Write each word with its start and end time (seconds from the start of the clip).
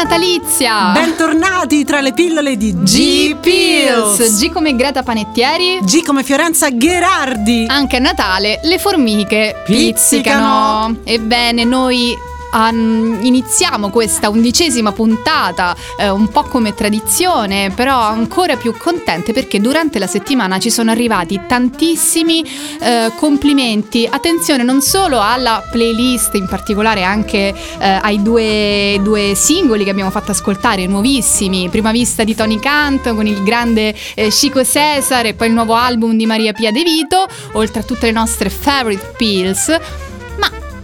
Prenatalizia! 0.00 0.92
Bentornati 0.92 1.84
tra 1.84 2.00
le 2.00 2.14
pillole 2.14 2.56
di 2.56 2.74
G 2.74 3.36
Pills. 3.36 4.38
G 4.40 4.50
come 4.50 4.74
Greta 4.74 5.02
Panettieri. 5.02 5.80
G 5.82 6.02
come 6.02 6.22
Fiorenza 6.22 6.70
Gherardi. 6.70 7.66
Anche 7.68 7.96
a 7.96 7.98
Natale 7.98 8.60
le 8.62 8.78
formiche 8.78 9.62
pizzicano. 9.64 10.94
pizzicano. 10.94 10.96
Ebbene, 11.04 11.64
noi 11.64 12.16
an- 12.50 13.18
iniziamo 13.22 13.90
questa 13.90 14.28
undicesima 14.28 14.92
puntata 14.92 15.76
eh, 15.98 16.08
un 16.08 16.28
po' 16.28 16.42
come 16.44 16.74
tradizione, 16.74 17.70
però 17.70 17.98
ancora 18.00 18.56
più 18.56 18.74
contente 18.76 19.32
perché 19.32 19.60
durante 19.60 19.98
la 19.98 20.06
settimana 20.06 20.58
ci 20.58 20.70
sono 20.70 20.90
arrivati 20.90 21.40
tantissimi 21.46 22.44
eh, 22.80 23.12
complimenti. 23.16 24.08
Attenzione 24.10 24.62
non 24.62 24.80
solo 24.80 25.20
alla 25.20 25.62
playlist, 25.70 26.34
in 26.34 26.46
particolare 26.48 27.02
anche 27.02 27.54
eh, 27.78 27.98
ai 28.02 28.22
due, 28.22 28.98
due 29.02 29.34
singoli 29.34 29.84
che 29.84 29.90
abbiamo 29.90 30.10
fatto 30.10 30.32
ascoltare, 30.32 30.86
nuovissimi. 30.86 31.68
Prima 31.68 31.92
vista 31.92 32.24
di 32.24 32.34
Tony 32.34 32.58
Kant 32.58 33.14
con 33.14 33.26
il 33.26 33.42
grande 33.42 33.94
eh, 34.14 34.28
Chico 34.28 34.64
Cesar 34.64 35.26
e 35.26 35.34
poi 35.34 35.48
il 35.48 35.52
nuovo 35.52 35.74
album 35.74 36.16
di 36.16 36.26
Maria 36.26 36.52
Pia 36.52 36.72
De 36.72 36.82
Vito, 36.82 37.26
oltre 37.52 37.80
a 37.80 37.82
tutte 37.82 38.06
le 38.06 38.12
nostre 38.12 38.48
favorite 38.50 39.12
pills. 39.16 39.78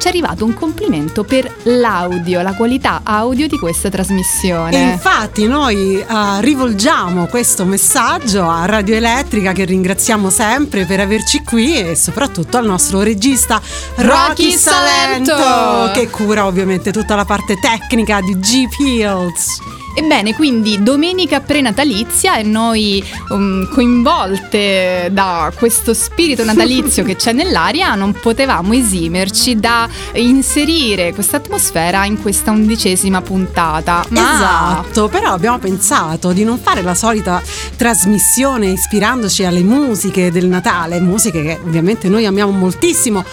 Ci 0.06 0.12
è 0.12 0.18
arrivato 0.18 0.44
un 0.44 0.54
complimento 0.54 1.24
per 1.24 1.52
l'audio, 1.64 2.40
la 2.40 2.54
qualità 2.54 3.00
audio 3.02 3.48
di 3.48 3.58
questa 3.58 3.88
E 3.88 3.90
trasmissione. 3.90 4.92
infatti 4.92 5.48
noi 5.48 5.98
eh, 5.98 6.06
rivolgiamo 6.42 7.26
questo 7.26 7.64
messaggio 7.64 8.48
a 8.48 8.66
Radio 8.66 8.94
Elettrica 8.94 9.50
che 9.50 9.64
ringraziamo 9.64 10.30
sempre 10.30 10.84
per 10.84 11.00
averci 11.00 11.42
qui 11.42 11.76
e 11.80 11.96
soprattutto 11.96 12.56
al 12.56 12.66
nostro 12.66 13.02
regista 13.02 13.60
Rocky 13.96 14.28
Rocky 14.28 14.50
Salento 14.52 15.36
Salento. 15.36 15.90
che 15.98 16.08
cura 16.08 16.46
ovviamente 16.46 16.92
tutta 16.92 17.16
la 17.16 17.24
parte 17.24 17.58
tecnica 17.58 18.20
di 18.20 18.38
G 18.38 18.68
Pills. 18.76 19.58
Ebbene, 19.98 20.34
quindi 20.34 20.82
domenica 20.82 21.40
prenatalizia 21.40 22.36
e 22.36 22.42
noi 22.42 23.02
um, 23.30 23.66
coinvolte 23.70 25.08
da 25.10 25.50
questo 25.56 25.94
spirito 25.94 26.44
natalizio 26.44 27.02
che 27.02 27.16
c'è 27.16 27.32
nell'aria 27.32 27.94
non 27.94 28.12
potevamo 28.12 28.74
esimerci 28.74 29.58
da 29.58 29.88
inserire 30.12 31.14
questa 31.14 31.38
atmosfera 31.38 32.04
in 32.04 32.20
questa 32.20 32.50
undicesima 32.50 33.22
puntata. 33.22 34.04
Ma 34.10 34.34
Esatto, 34.34 35.08
però 35.08 35.32
abbiamo 35.32 35.58
pensato 35.58 36.32
di 36.32 36.44
non 36.44 36.58
fare 36.58 36.82
la 36.82 36.94
solita 36.94 37.42
trasmissione 37.76 38.66
ispirandoci 38.66 39.44
alle 39.44 39.62
musiche 39.62 40.30
del 40.30 40.46
Natale, 40.46 41.00
musiche 41.00 41.42
che 41.42 41.58
ovviamente 41.64 42.10
noi 42.10 42.26
amiamo 42.26 42.52
moltissimo, 42.52 43.24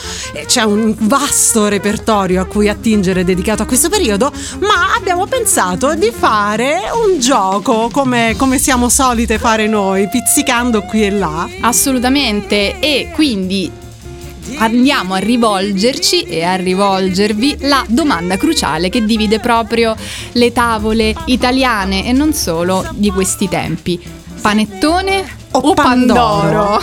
c'è 0.46 0.64
un 0.64 0.96
vasto 0.98 1.68
repertorio 1.68 2.42
a 2.42 2.46
cui 2.46 2.70
attingere 2.70 3.26
dedicato 3.26 3.64
a 3.64 3.66
questo 3.66 3.90
periodo, 3.90 4.32
ma 4.60 4.94
abbiamo 4.96 5.26
pensato 5.26 5.94
di 5.96 6.10
fare 6.16 6.52
un 6.56 7.20
gioco 7.20 7.90
come, 7.92 8.36
come 8.38 8.60
siamo 8.60 8.88
solite 8.88 9.40
fare 9.40 9.68
noi, 9.68 10.08
pizzicando 10.08 10.84
qui 10.84 11.04
e 11.04 11.10
là. 11.10 11.50
Assolutamente, 11.62 12.80
e 12.80 13.10
quindi 13.12 13.72
andiamo 14.58 15.16
a 15.16 15.18
rivolgerci 15.18 16.22
e 16.24 16.44
a 16.44 16.54
rivolgervi 16.54 17.58
la 17.62 17.84
domanda 17.88 18.38
cruciale 18.38 18.90
che 18.90 19.04
divide 19.04 19.40
proprio 19.40 19.96
le 20.34 20.52
tavole 20.52 21.16
italiane 21.26 22.06
e 22.06 22.12
non 22.12 22.34
solo 22.34 22.88
di 22.94 23.10
questi 23.10 23.50
tempi. 23.50 24.00
Panettone 24.40 25.26
O 25.52 25.60
o, 25.60 25.74
Pandoro? 25.74 26.82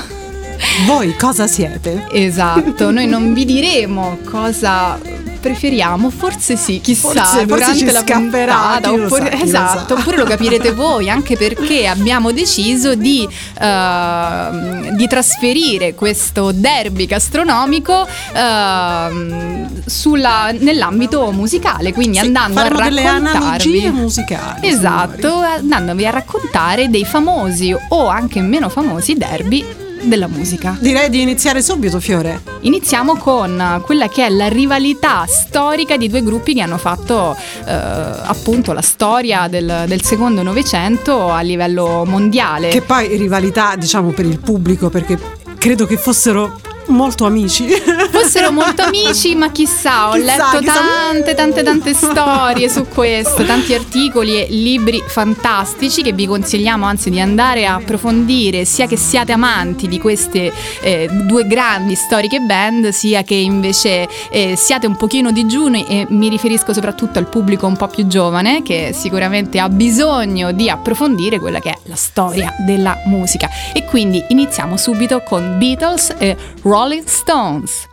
Voi 0.87 1.15
cosa 1.17 1.47
siete? 1.47 2.09
Esatto, 2.11 2.91
noi 2.91 3.07
non 3.07 3.33
vi 3.33 3.45
diremo 3.45 4.19
cosa 4.25 4.99
preferiamo, 5.41 6.11
forse 6.11 6.57
sì, 6.57 6.81
chissà, 6.81 7.01
Forse- 7.09 7.23
forse 7.23 7.47
durante 7.47 7.79
ci 7.79 7.85
la 7.91 8.03
puntata, 8.05 8.91
chi 8.91 8.97
lo 8.97 9.05
oppure, 9.07 9.31
sa, 9.31 9.37
lo 9.37 9.45
esatto, 9.45 9.95
sa. 9.95 10.01
oppure 10.01 10.17
lo 10.19 10.25
capirete 10.25 10.73
voi, 10.75 11.11
anche 11.11 11.37
perché 11.37 11.87
abbiamo 11.87 12.31
deciso 12.33 12.95
di, 12.95 13.27
ehm, 13.61 14.91
di 14.91 15.07
trasferire 15.07 15.95
questo 15.95 16.53
derby 16.53 17.07
gastronomico 17.07 18.07
ehm, 18.33 19.83
sulla- 19.87 20.53
nell'ambito 20.59 21.31
musicale, 21.33 21.93
quindi 21.93 22.19
Sì, 22.19 22.27
andando 22.27 22.61
a 22.61 22.69
delle 22.69 23.03
raccontarvi 23.03 23.39
analogie 23.39 23.91
musicali. 23.91 24.69
Esatto, 24.69 25.39
andandovi 25.41 26.07
a 26.07 26.11
raccontare 26.11 26.89
dei 26.89 27.05
famosi 27.05 27.75
o 27.89 28.09
anche 28.09 28.41
meno 28.41 28.69
famosi 28.69 29.15
derby 29.15 29.65
della 30.03 30.29
musica. 30.29 30.77
Direi 30.81 31.11
di 31.11 31.21
iniziare 31.21 31.63
subito, 31.63 32.01
Fiore. 32.01 32.43
Iniziamo 32.61 33.17
con 33.17 33.83
quella 33.85 34.09
che 34.09 34.27
è 34.27 34.29
la 34.29 34.49
rivalità 34.49 35.27
storica 35.27 35.97
di 35.97 36.09
due 36.09 36.23
gruppi 36.23 36.55
che 36.55 36.61
hanno 36.61 36.79
fatto 36.79 37.37
eh, 37.65 37.73
appunto 37.73 38.73
la 38.73 38.83
storia 38.83 39.49
del, 39.49 39.85
del 39.87 40.03
secondo 40.03 40.43
novecento 40.43 41.31
a 41.31 41.41
livello 41.41 42.05
mondiale. 42.07 42.69
Che 42.69 42.83
poi 42.83 43.17
rivalità, 43.17 43.77
diciamo, 43.77 44.11
per 44.11 44.27
il 44.27 44.39
pubblico, 44.39 44.89
perché 44.89 45.19
credo 45.59 45.87
che 45.87 45.97
fossero 45.97 46.59
molto 46.91 47.25
amici. 47.25 47.67
Fossero 48.11 48.53
molto 48.53 48.83
amici, 48.83 49.35
ma 49.35 49.51
chissà, 49.51 50.09
ho 50.09 50.13
Chissà, 50.13 50.25
letto 50.25 50.59
chissà. 50.59 50.73
tante, 50.73 51.35
tante, 51.35 51.63
tante 51.63 51.95
storie 51.95 52.69
su 52.69 52.87
questo, 52.87 53.45
tanti 53.45 53.75
articoli 53.75 54.37
e 54.37 54.47
libri 54.51 55.03
fantastici 55.07 56.03
che 56.03 56.13
vi 56.13 56.27
consigliamo 56.27 56.85
anzi 56.85 57.11
di 57.11 57.21
andare 57.21 57.67
a 57.67 57.75
approfondire, 57.75 58.65
sia 58.65 58.87
che 58.87 58.97
siate 58.97 59.33
amanti 59.33 59.89
di 59.89 59.99
queste 59.99 60.53
eh, 60.83 61.09
due 61.11 61.47
grandi 61.47 61.95
storiche 61.95 62.41
band, 62.41 62.89
sia 62.89 63.23
che 63.23 63.35
invece 63.35 64.09
eh, 64.31 64.55
siate 64.57 64.87
un 64.87 64.97
pochino 64.97 65.31
digiuni 65.33 65.87
e 65.87 66.07
mi 66.11 66.29
riferisco 66.29 66.73
soprattutto 66.73 67.19
al 67.19 67.29
pubblico 67.29 67.67
un 67.67 67.77
po' 67.77 67.89
più 67.89 68.07
giovane 68.07 68.63
che 68.63 68.91
sicuramente 68.95 69.59
ha 69.59 69.69
bisogno 69.69 70.53
di 70.53 70.69
approfondire 70.69 71.39
quella 71.39 71.61
che 71.61 71.71
è 71.71 71.79
la 71.85 71.97
storia 71.97 72.55
della 72.65 72.97
musica. 73.07 73.49
E 73.73 73.85
quindi 73.85 74.23
iniziamo 74.29 74.77
subito 74.77 75.23
con 75.23 75.57
Beatles 75.59 76.15
e 76.19 76.37
Rolling 76.81 77.07
Stones. 77.07 77.90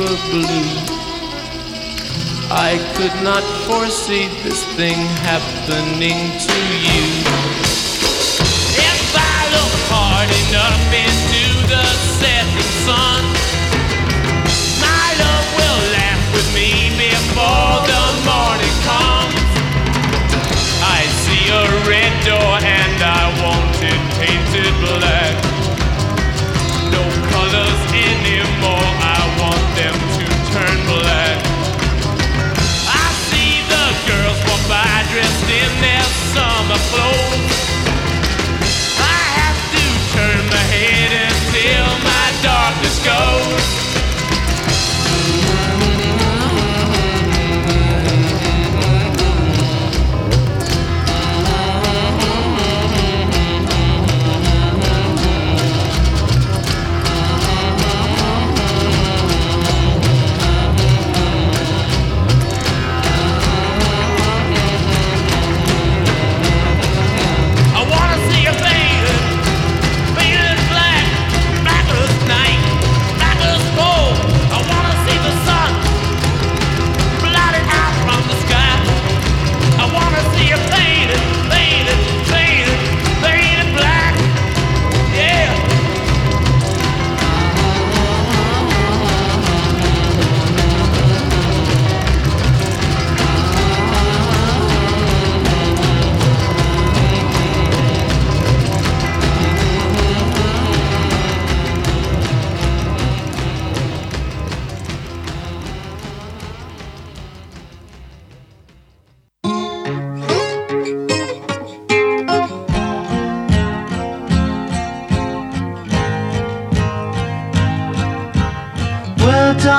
Deeper 0.00 0.16
blue. 0.30 0.96
I 2.50 2.78
could 2.96 3.22
not 3.22 3.44
foresee 3.66 4.28
this 4.42 4.64
thing 4.76 4.96
happening 5.28 6.18
to 6.48 6.58
you. 6.86 7.04
If 8.80 9.02
I 9.14 9.40
look 9.54 9.74
hard 9.92 10.30
enough 10.48 10.80
into 11.04 11.44
the 11.68 11.84
setting 12.18 12.72
sun, 12.86 13.22
my 14.80 15.06
love 15.20 15.46
will 15.58 15.82
laugh 15.92 16.24
with 16.34 16.48
me 16.54 16.90
before 16.96 17.76
the 17.92 18.04
morning 18.24 18.76
comes. 18.88 19.52
I 20.80 21.00
see 21.22 21.44
a 21.52 21.64
red 21.88 22.14
door 22.24 22.56
and 22.56 22.96
I 23.04 23.22
want 23.44 23.76
it 23.84 24.00
painted 24.16 24.74
black. 24.80 25.49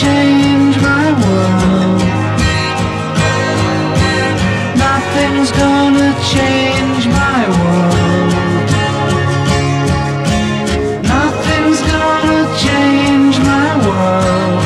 change 0.00 0.76
my 0.82 1.06
world. 1.22 2.02
Nothing's 4.84 5.52
gonna 5.52 6.10
change 6.34 7.06
my 7.22 7.40
world. 7.58 8.32
Nothing's 11.14 11.80
gonna 11.92 12.42
change 12.64 13.36
my 13.52 13.70
world. 13.86 14.64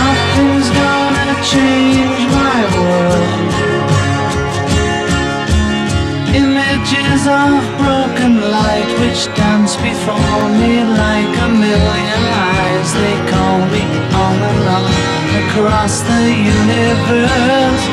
Nothing's 0.00 0.68
gonna 0.80 1.30
change 1.54 2.22
my 2.40 2.60
world. 2.76 3.52
Images 6.42 7.22
of 7.42 7.62
broken 7.82 8.32
light 8.56 8.90
which 9.00 9.22
dance 9.36 9.76
before 9.76 10.48
me 10.60 10.82
like 10.82 11.32
a 11.46 11.48
million 11.48 12.09
across 15.50 16.02
the 16.02 16.22
universe. 16.30 17.84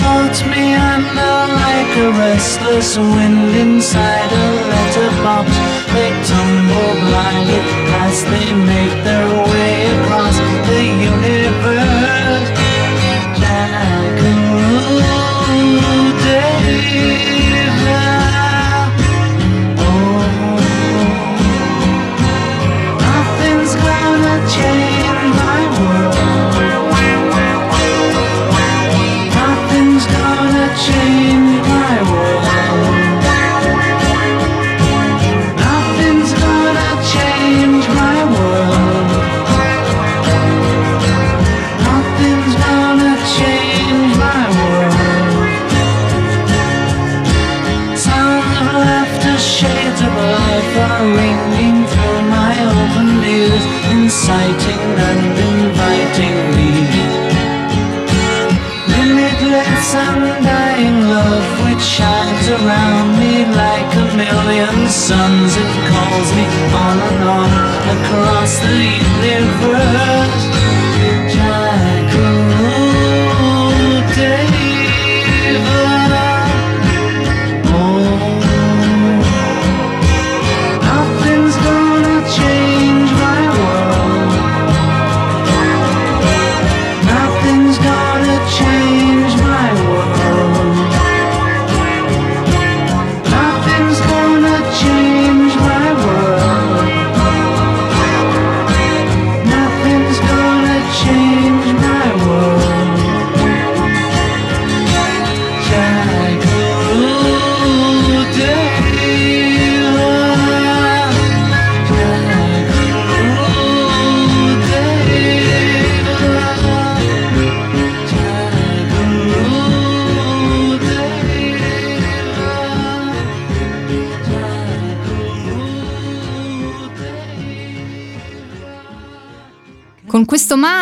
Floats 0.00 0.42
me 0.44 0.74
under 0.74 1.36
like 1.64 1.92
a 1.96 2.10
restless 2.18 2.96
wind 2.96 3.56
inside 3.56 4.30
a 4.30 4.46
letterbox. 4.70 5.48
They 5.94 6.10
tumble 6.28 6.94
blindly 7.04 7.60
as 8.04 8.16
they 8.24 8.48
make 8.72 8.94
their 9.04 9.28
way 9.52 9.76
across 9.96 10.36
the 10.68 10.82
universe. 11.12 11.97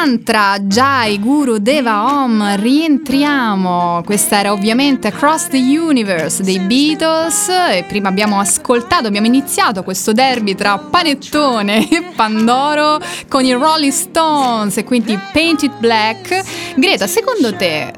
Mantra, 0.07 0.57
Jai 0.61 1.19
Guru 1.19 1.59
Deva 1.59 2.23
Om, 2.23 2.55
rientriamo. 2.61 4.03
Questa 4.05 4.39
era 4.39 4.53
ovviamente 4.53 5.09
Across 5.09 5.49
the 5.49 5.57
Universe 5.57 6.45
dei 6.45 6.61
Beatles 6.61 7.49
e 7.49 7.85
prima 7.89 8.09
abbiamo 8.09 8.39
ascoltato, 8.39 9.09
abbiamo 9.09 9.27
iniziato 9.27 9.83
questo 9.83 10.13
derby 10.13 10.55
tra 10.55 10.79
Panettone 10.79 11.89
e 11.91 12.13
Pandoro 12.15 13.01
con 13.29 13.45
i 13.45 13.53
Rolling 13.53 13.91
Stones 13.91 14.77
e 14.77 14.85
quindi 14.85 15.19
Painted 15.33 15.73
Black. 15.79 16.41
Greta, 16.77 17.09
secondo 17.09 17.55
te 17.57 17.93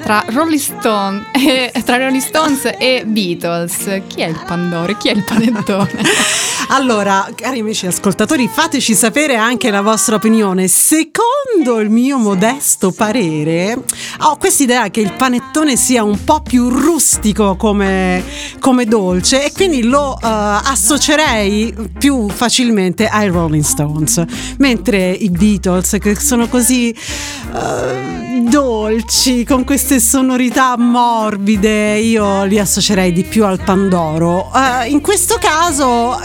tra 0.00 0.24
Rolling, 0.28 0.58
Stone 0.58 1.26
e, 1.36 1.70
tra 1.84 1.98
Rolling 1.98 2.22
Stones 2.22 2.64
e 2.78 3.04
Beatles, 3.04 4.00
chi 4.06 4.22
è 4.22 4.26
il 4.26 4.42
Pandoro 4.46 4.92
e 4.92 4.96
chi 4.96 5.08
è 5.08 5.12
il 5.12 5.22
Panettone? 5.22 6.48
Allora, 6.72 7.28
cari 7.34 7.58
amici 7.58 7.88
ascoltatori, 7.88 8.46
fateci 8.46 8.94
sapere 8.94 9.34
anche 9.34 9.72
la 9.72 9.80
vostra 9.80 10.14
opinione. 10.14 10.68
Secondo 10.68 11.80
il 11.80 11.90
mio 11.90 12.16
modesto 12.16 12.92
parere, 12.92 13.76
ho 14.20 14.36
quest'idea 14.36 14.88
che 14.88 15.00
il 15.00 15.12
panettone 15.14 15.74
sia 15.76 16.04
un 16.04 16.22
po' 16.22 16.42
più 16.42 16.68
rustico 16.68 17.56
come, 17.56 18.22
come 18.60 18.84
dolce 18.84 19.46
e 19.46 19.52
quindi 19.52 19.82
lo 19.82 20.14
eh, 20.14 20.18
associerei 20.22 21.74
più 21.98 22.28
facilmente 22.28 23.08
ai 23.08 23.26
Rolling 23.26 23.64
Stones, 23.64 24.22
mentre 24.58 25.10
i 25.10 25.28
Beatles, 25.28 25.96
che 26.00 26.14
sono 26.14 26.46
così 26.46 26.90
eh, 26.90 28.20
dolci, 28.48 29.44
con 29.44 29.64
queste 29.64 29.98
sonorità 29.98 30.76
morbide, 30.76 31.98
io 31.98 32.44
li 32.44 32.60
associerei 32.60 33.12
di 33.12 33.24
più 33.24 33.44
al 33.44 33.60
Pandoro. 33.60 34.50
Eh, 34.54 34.88
in 34.88 35.00
questo 35.00 35.36
caso 35.40 36.16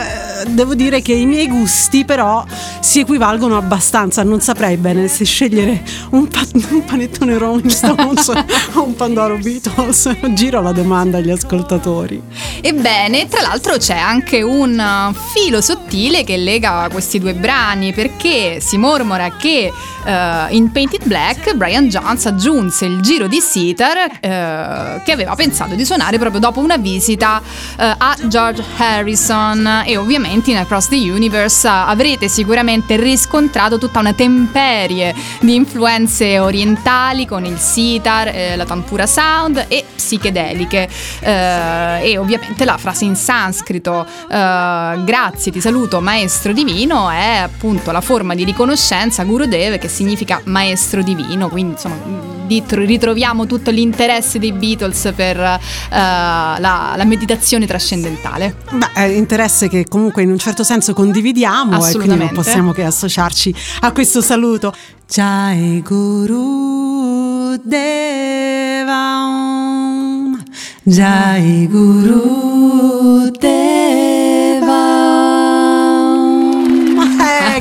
devo 0.48 0.76
dire 0.76 1.02
che 1.02 1.14
i 1.14 1.26
miei 1.26 1.48
gusti 1.48 2.06
però 2.06 2.44
si 2.80 3.00
equivalgono 3.00 3.58
abbastanza, 3.58 4.24
non 4.24 4.42
saprei 4.42 4.78
bene 4.78 5.08
se 5.08 5.26
scegliere 5.26 5.84
un, 6.12 6.28
pa- 6.28 6.46
un 6.70 6.84
panettone 6.86 7.38
Rolling 7.38 7.70
Stones 7.70 8.32
o 8.74 8.84
un 8.84 8.96
Pandoro 8.96 9.38
Beatles. 9.38 10.10
Giro 10.34 10.62
la 10.62 10.72
domanda 10.72 11.18
agli 11.18 11.30
ascoltatori. 11.30 12.22
Ebbene, 12.62 13.28
tra 13.28 13.42
l'altro 13.42 13.78
c'è 13.78 13.98
anche 13.98 14.42
un 14.42 15.14
filo 15.34 15.62
sottile 15.62 16.24
che 16.24 16.38
lega 16.38 16.88
questi 16.92 17.20
due 17.20 17.34
brani 17.34 17.94
perché 17.94 18.60
si 18.60 18.78
mormora 18.78 19.36
che 19.38 19.72
uh, 19.72 20.10
in 20.54 20.72
Painted 20.72 21.06
Black 21.06 21.54
Brian 21.54 21.88
Jones 21.88 22.26
aggiunse 22.26 22.86
il 22.86 23.02
giro 23.02 23.28
di 23.28 23.40
sitar 23.40 23.98
uh, 23.98 25.04
che 25.04 25.12
aveva 25.12 25.36
pensato 25.36 25.76
di 25.76 25.86
suonare 25.86 26.18
proprio 26.18 26.40
dopo 26.40 26.60
una 26.60 26.78
visita 26.78 27.42
uh, 27.42 27.74
a 27.78 28.16
George 28.28 28.64
Harrison 28.78 29.84
e 29.86 29.98
ovviamente 29.98 30.25
in 30.26 30.58
Across 30.58 30.90
the 30.90 30.96
Universe 30.96 31.68
uh, 31.68 31.72
avrete 31.72 32.28
sicuramente 32.28 32.98
riscontrato 32.98 33.78
tutta 33.78 34.00
una 34.00 34.14
temperie 34.14 35.14
di 35.42 35.56
influenze 35.56 36.40
orientali 36.40 37.26
con 37.26 37.46
il 37.46 37.58
sitar, 37.58 38.28
eh, 38.28 38.56
la 38.56 38.66
tampura 38.66 39.06
sound 39.06 39.66
e 39.68 39.84
psichedeliche 39.96 40.88
eh, 41.20 42.00
e 42.04 42.18
ovviamente 42.18 42.66
la 42.66 42.78
frase 42.78 43.06
in 43.06 43.16
sanscrito 43.16 44.06
eh, 44.06 45.04
grazie, 45.04 45.52
ti 45.52 45.62
saluto 45.62 46.02
maestro 46.02 46.54
divino 46.54 47.10
è 47.10 47.38
appunto 47.44 47.92
la 47.92 48.02
forma 48.02 48.36
di 48.36 48.44
riconoscenza 48.44 49.24
Gurudev 49.24 49.78
che 49.78 49.88
significa 49.88 50.42
maestro 50.46 51.02
divino, 51.02 51.50
quindi 51.50 51.74
insomma 51.74 52.34
ritroviamo 52.48 53.46
tutto 53.48 53.72
l'interesse 53.72 54.40
dei 54.40 54.52
Beatles 54.52 55.12
per 55.16 55.38
eh, 55.38 55.60
la, 55.90 56.94
la 56.96 57.04
meditazione 57.04 57.66
trascendentale. 57.66 58.56
Beh, 58.72 59.14
interesse 59.14 59.68
che 59.68 59.86
comunque 59.88 60.15
in 60.22 60.32
un 60.32 60.38
certo 60.38 60.64
senso 60.64 60.94
condividiamo 60.94 61.86
e 61.86 61.94
quindi 61.94 62.16
non 62.16 62.32
possiamo 62.34 62.72
che 62.72 62.84
associarci 62.84 63.54
a 63.82 63.92
questo 63.92 64.22
saluto. 64.22 64.74
Jai 65.08 65.82
Guru 65.82 67.56
Deva 67.64 69.18
Om. 69.26 70.44
Jai 70.84 71.68
Guru 71.68 73.30
Deva 73.32 74.25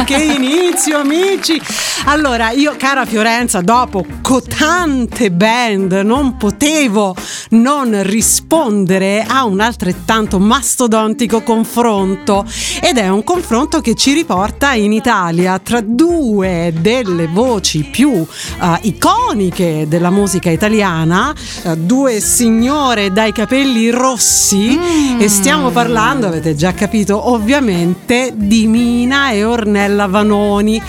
che 0.05 0.17
inizio 0.17 0.99
amici! 0.99 1.61
Allora, 2.07 2.51
io 2.51 2.75
cara 2.77 3.07
Fiorenza, 3.07 3.63
dopo 3.63 4.05
co- 4.21 4.43
tante 4.43 5.31
band 5.31 5.93
non 6.05 6.37
potevo 6.37 7.17
non 7.51 8.03
rispondere 8.03 9.25
a 9.27 9.45
un 9.45 9.61
altrettanto 9.61 10.39
mastodontico 10.39 11.43
confronto. 11.43 12.45
Ed 12.83 12.99
è 12.99 13.09
un 13.09 13.25
confronto 13.25 13.81
che 13.81 13.95
ci 13.95 14.13
riporta 14.13 14.75
in 14.75 14.93
Italia 14.93 15.59
tra 15.59 15.81
due 15.81 16.75
delle 16.79 17.27
voci 17.27 17.85
più 17.85 18.13
eh, 18.13 18.79
iconiche 18.83 19.87
della 19.89 20.11
musica 20.11 20.51
italiana, 20.51 21.33
eh, 21.63 21.77
due 21.77 22.21
signore 22.21 23.13
dai 23.13 23.33
capelli 23.33 23.89
rossi. 23.89 24.79
E 25.19 25.29
stiamo 25.29 25.71
parlando, 25.71 26.27
avete 26.27 26.55
già 26.55 26.75
capito, 26.75 27.31
ovviamente 27.31 28.33
di 28.35 28.67
Mina 28.67 29.31
e 29.31 29.45
Ornella 29.45 29.94
Vanoni. 30.03 30.83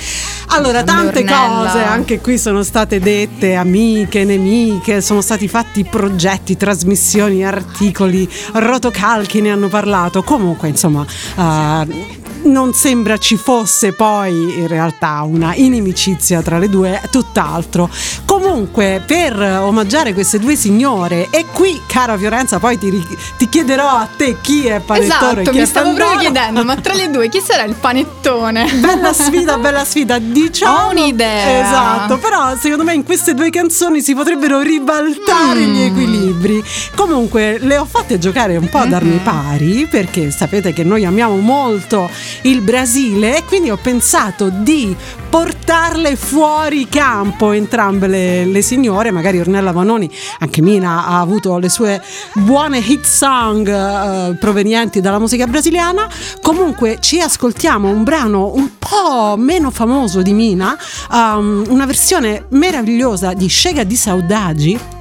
Allora, 0.47 0.83
tante 0.83 1.23
cose 1.25 1.83
anche 1.83 2.19
qui 2.21 2.37
sono 2.37 2.63
state 2.63 2.99
dette, 2.99 3.55
amiche, 3.55 4.23
nemiche, 4.23 5.01
sono 5.01 5.21
stati 5.21 5.47
fatti 5.47 5.83
progetti, 5.83 6.55
trasmissioni, 6.55 7.45
articoli, 7.45 8.29
rotocalchi 8.53 9.41
ne 9.41 9.51
hanno 9.51 9.67
parlato. 9.67 10.23
Comunque, 10.23 10.69
insomma, 10.69 11.05
eh, 11.37 12.23
non 12.45 12.73
sembra 12.73 13.17
ci 13.17 13.37
fosse 13.37 13.93
poi 13.93 14.59
in 14.59 14.67
realtà 14.67 15.21
una 15.23 15.53
inimicizia 15.55 16.41
tra 16.41 16.57
le 16.57 16.69
due, 16.69 17.01
tutt'altro. 17.09 17.89
Comunque, 18.25 19.01
per 19.05 19.39
omaggiare 19.39 20.13
queste 20.13 20.39
due 20.39 20.55
signore, 20.55 21.27
e 21.29 21.45
qui, 21.51 21.81
cara 21.87 22.17
Fiorenza, 22.17 22.59
poi 22.59 22.77
ti, 22.77 23.05
ti 23.37 23.49
chiederò 23.49 23.87
a 23.87 24.07
te 24.15 24.37
chi 24.41 24.65
è 24.67 24.79
Panettone 24.79 25.41
esatto, 25.41 25.51
chi 25.51 25.57
mi 25.57 25.63
è 25.63 25.65
stavo 25.65 25.87
Pandoro. 25.87 26.05
proprio 26.05 26.31
chiedendo, 26.31 26.63
ma 26.63 26.75
tra 26.75 26.93
le 26.93 27.09
due 27.09 27.29
chi 27.29 27.41
sarà 27.41 27.63
il 27.63 27.75
panettone? 27.75 28.71
Bella 28.75 29.13
sfida, 29.13 29.57
bella 29.59 29.85
sfida. 29.85 30.19
Diciamo 30.41 30.87
Ho 30.87 30.89
un'idea. 30.89 31.61
Esatto, 31.65 32.17
però 32.17 32.57
secondo 32.57 32.83
me 32.83 32.93
in 32.93 33.05
queste 33.05 33.33
due 33.33 33.49
canzoni 33.49 34.01
si 34.01 34.13
potrebbero 34.13 34.59
ribaltare 34.59 35.61
Mm. 35.65 35.73
gli 35.73 35.81
equilibri. 35.81 36.63
Comunque 36.93 37.57
le 37.59 37.77
ho 37.77 37.85
fatte 37.85 38.19
giocare 38.19 38.57
un 38.57 38.67
po' 38.67 38.79
ad 38.79 38.91
armi 38.91 39.17
pari 39.23 39.87
perché 39.89 40.31
sapete 40.31 40.73
che 40.73 40.83
noi 40.83 41.05
amiamo 41.05 41.37
molto 41.37 42.09
il 42.41 42.59
Brasile 42.61 43.37
e 43.37 43.43
quindi 43.45 43.69
ho 43.69 43.77
pensato 43.81 44.49
di 44.49 44.93
portarle 45.29 46.15
fuori 46.17 46.87
campo 46.89 47.51
entrambe 47.51 48.07
le, 48.07 48.45
le 48.45 48.61
signore, 48.61 49.11
magari 49.11 49.39
Ornella 49.39 49.71
Vanoni, 49.71 50.09
anche 50.39 50.61
Mina 50.61 51.05
ha 51.07 51.19
avuto 51.19 51.57
le 51.57 51.69
sue 51.69 52.01
buone 52.33 52.79
hit 52.79 53.05
song 53.05 53.67
eh, 53.67 54.35
provenienti 54.35 54.99
dalla 55.01 55.19
musica 55.19 55.45
brasiliana. 55.47 56.07
Comunque 56.41 56.97
ci 56.99 57.19
ascoltiamo 57.21 57.89
un 57.89 58.03
brano 58.03 58.51
un 58.53 58.69
po' 58.77 59.35
meno 59.37 59.71
famoso 59.71 60.21
di 60.25 60.34
Mina, 60.34 60.75
um, 61.12 61.63
una 61.70 61.86
versione 61.86 62.46
meravigliosa 62.50 63.34
di 63.34 63.46
Chega 63.46 63.84
di 63.84 63.96
Saudade 63.96 64.94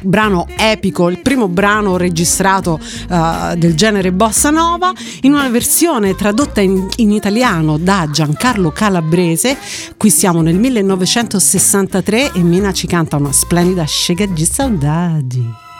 brano 0.00 0.48
epico, 0.56 1.08
il 1.08 1.20
primo 1.20 1.46
brano 1.46 1.96
registrato 1.96 2.80
eh, 3.08 3.54
del 3.56 3.76
genere 3.76 4.10
bossa 4.10 4.50
nova, 4.50 4.92
in 5.20 5.32
una 5.32 5.48
versione 5.48 6.16
tradotta 6.16 6.60
in, 6.60 6.88
in 6.96 7.12
italiano 7.12 7.78
da 7.78 8.08
Giancarlo 8.10 8.72
Calabrese. 8.72 9.56
Qui 9.96 10.10
siamo 10.10 10.40
nel 10.40 10.56
1963 10.56 12.32
e 12.32 12.42
Mina 12.42 12.72
ci 12.72 12.88
canta 12.88 13.16
una 13.16 13.30
splendida 13.30 13.84
Chega 13.84 14.26
di 14.26 14.44
Saudade. 14.44 15.71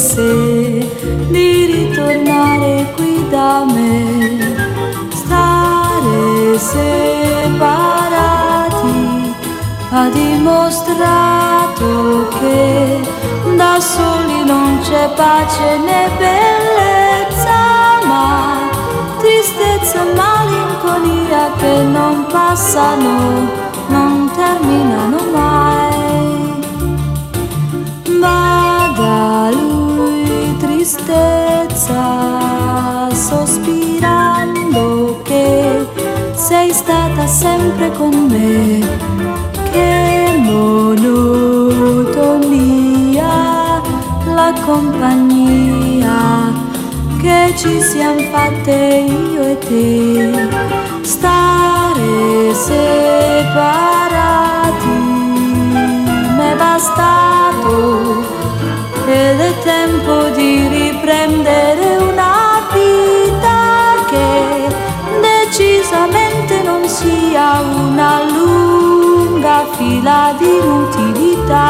Decidesse 0.00 0.88
di 1.28 1.66
ritornare 1.66 2.90
qui 2.96 3.28
da 3.28 3.64
me 3.66 4.56
stare 5.12 6.58
separati 6.58 7.74
ha 9.90 10.08
dimostrato 10.08 11.88
che 12.38 13.00
da 13.56 13.78
soli 13.78 14.44
non 14.44 14.78
c'è 14.80 15.10
pace 15.14 15.78
né 15.78 16.08
bellezza, 16.16 17.58
ma 18.06 18.70
tristezza 19.18 20.02
e 20.02 20.14
malinconia 20.14 21.52
che 21.58 21.82
non 21.82 22.26
passano, 22.30 23.50
non 23.88 24.30
terminano 24.34 25.09
tristezza, 30.80 31.98
sospirando 33.12 35.20
che 35.22 35.86
sei 36.32 36.72
stata 36.72 37.26
sempre 37.26 37.92
con 37.92 38.14
me. 38.28 38.78
Che 39.72 40.38
monotonia, 40.38 41.02
la 44.24 44.54
compagnia 44.64 46.50
che 47.20 47.52
ci 47.56 47.82
siamo 47.82 48.20
fatte 48.32 49.04
io 49.06 49.42
e 49.42 49.58
te. 49.58 50.48
Stare 51.02 52.54
separati 52.54 53.58
m'è 56.36 56.54
bastato 56.56 58.38
ed 59.06 59.40
è 59.40 59.52
tempo 59.64 60.28
di 60.36 60.39
una 68.00 68.24
lunga 68.24 69.66
fila 69.76 70.34
di 70.38 70.46
inutilità. 70.46 71.68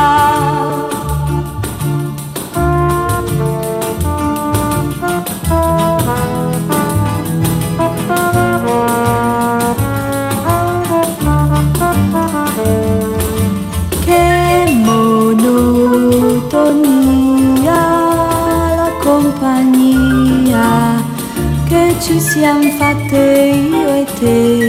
Che 14.05 14.25
la 18.77 18.91
compagnia 19.03 20.69
che 21.69 21.97
ci 22.01 22.21
siamo 22.21 22.71
fatte 22.79 23.19
io 23.71 23.89
e 23.95 24.05
te 24.19 24.60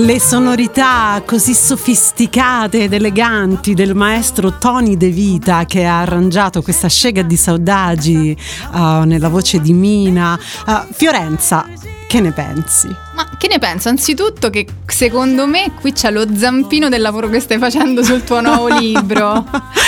Le 0.00 0.20
sonorità 0.20 1.20
così 1.26 1.54
sofisticate 1.54 2.84
ed 2.84 2.92
eleganti 2.92 3.74
del 3.74 3.96
maestro 3.96 4.56
Tony 4.56 4.96
De 4.96 5.08
Vita 5.08 5.64
che 5.64 5.86
ha 5.86 6.02
arrangiato 6.02 6.62
questa 6.62 6.86
scega 6.86 7.22
di 7.22 7.36
saudagi 7.36 8.36
uh, 8.74 9.02
nella 9.02 9.28
voce 9.28 9.60
di 9.60 9.72
Mina. 9.72 10.38
Uh, 10.66 10.86
Fiorenza, 10.92 11.66
che 12.08 12.20
ne 12.20 12.32
pensi? 12.32 12.88
Ma 13.12 13.28
che 13.36 13.48
ne 13.48 13.58
penso? 13.58 13.90
Anzitutto 13.90 14.48
che 14.48 14.66
secondo 14.86 15.46
me 15.46 15.72
qui 15.78 15.92
c'è 15.92 16.10
lo 16.10 16.26
zampino 16.34 16.88
del 16.88 17.02
lavoro 17.02 17.28
che 17.28 17.38
stai 17.38 17.58
facendo 17.58 18.02
sul 18.02 18.24
tuo 18.24 18.40
nuovo 18.40 18.68
libro. 18.80 19.44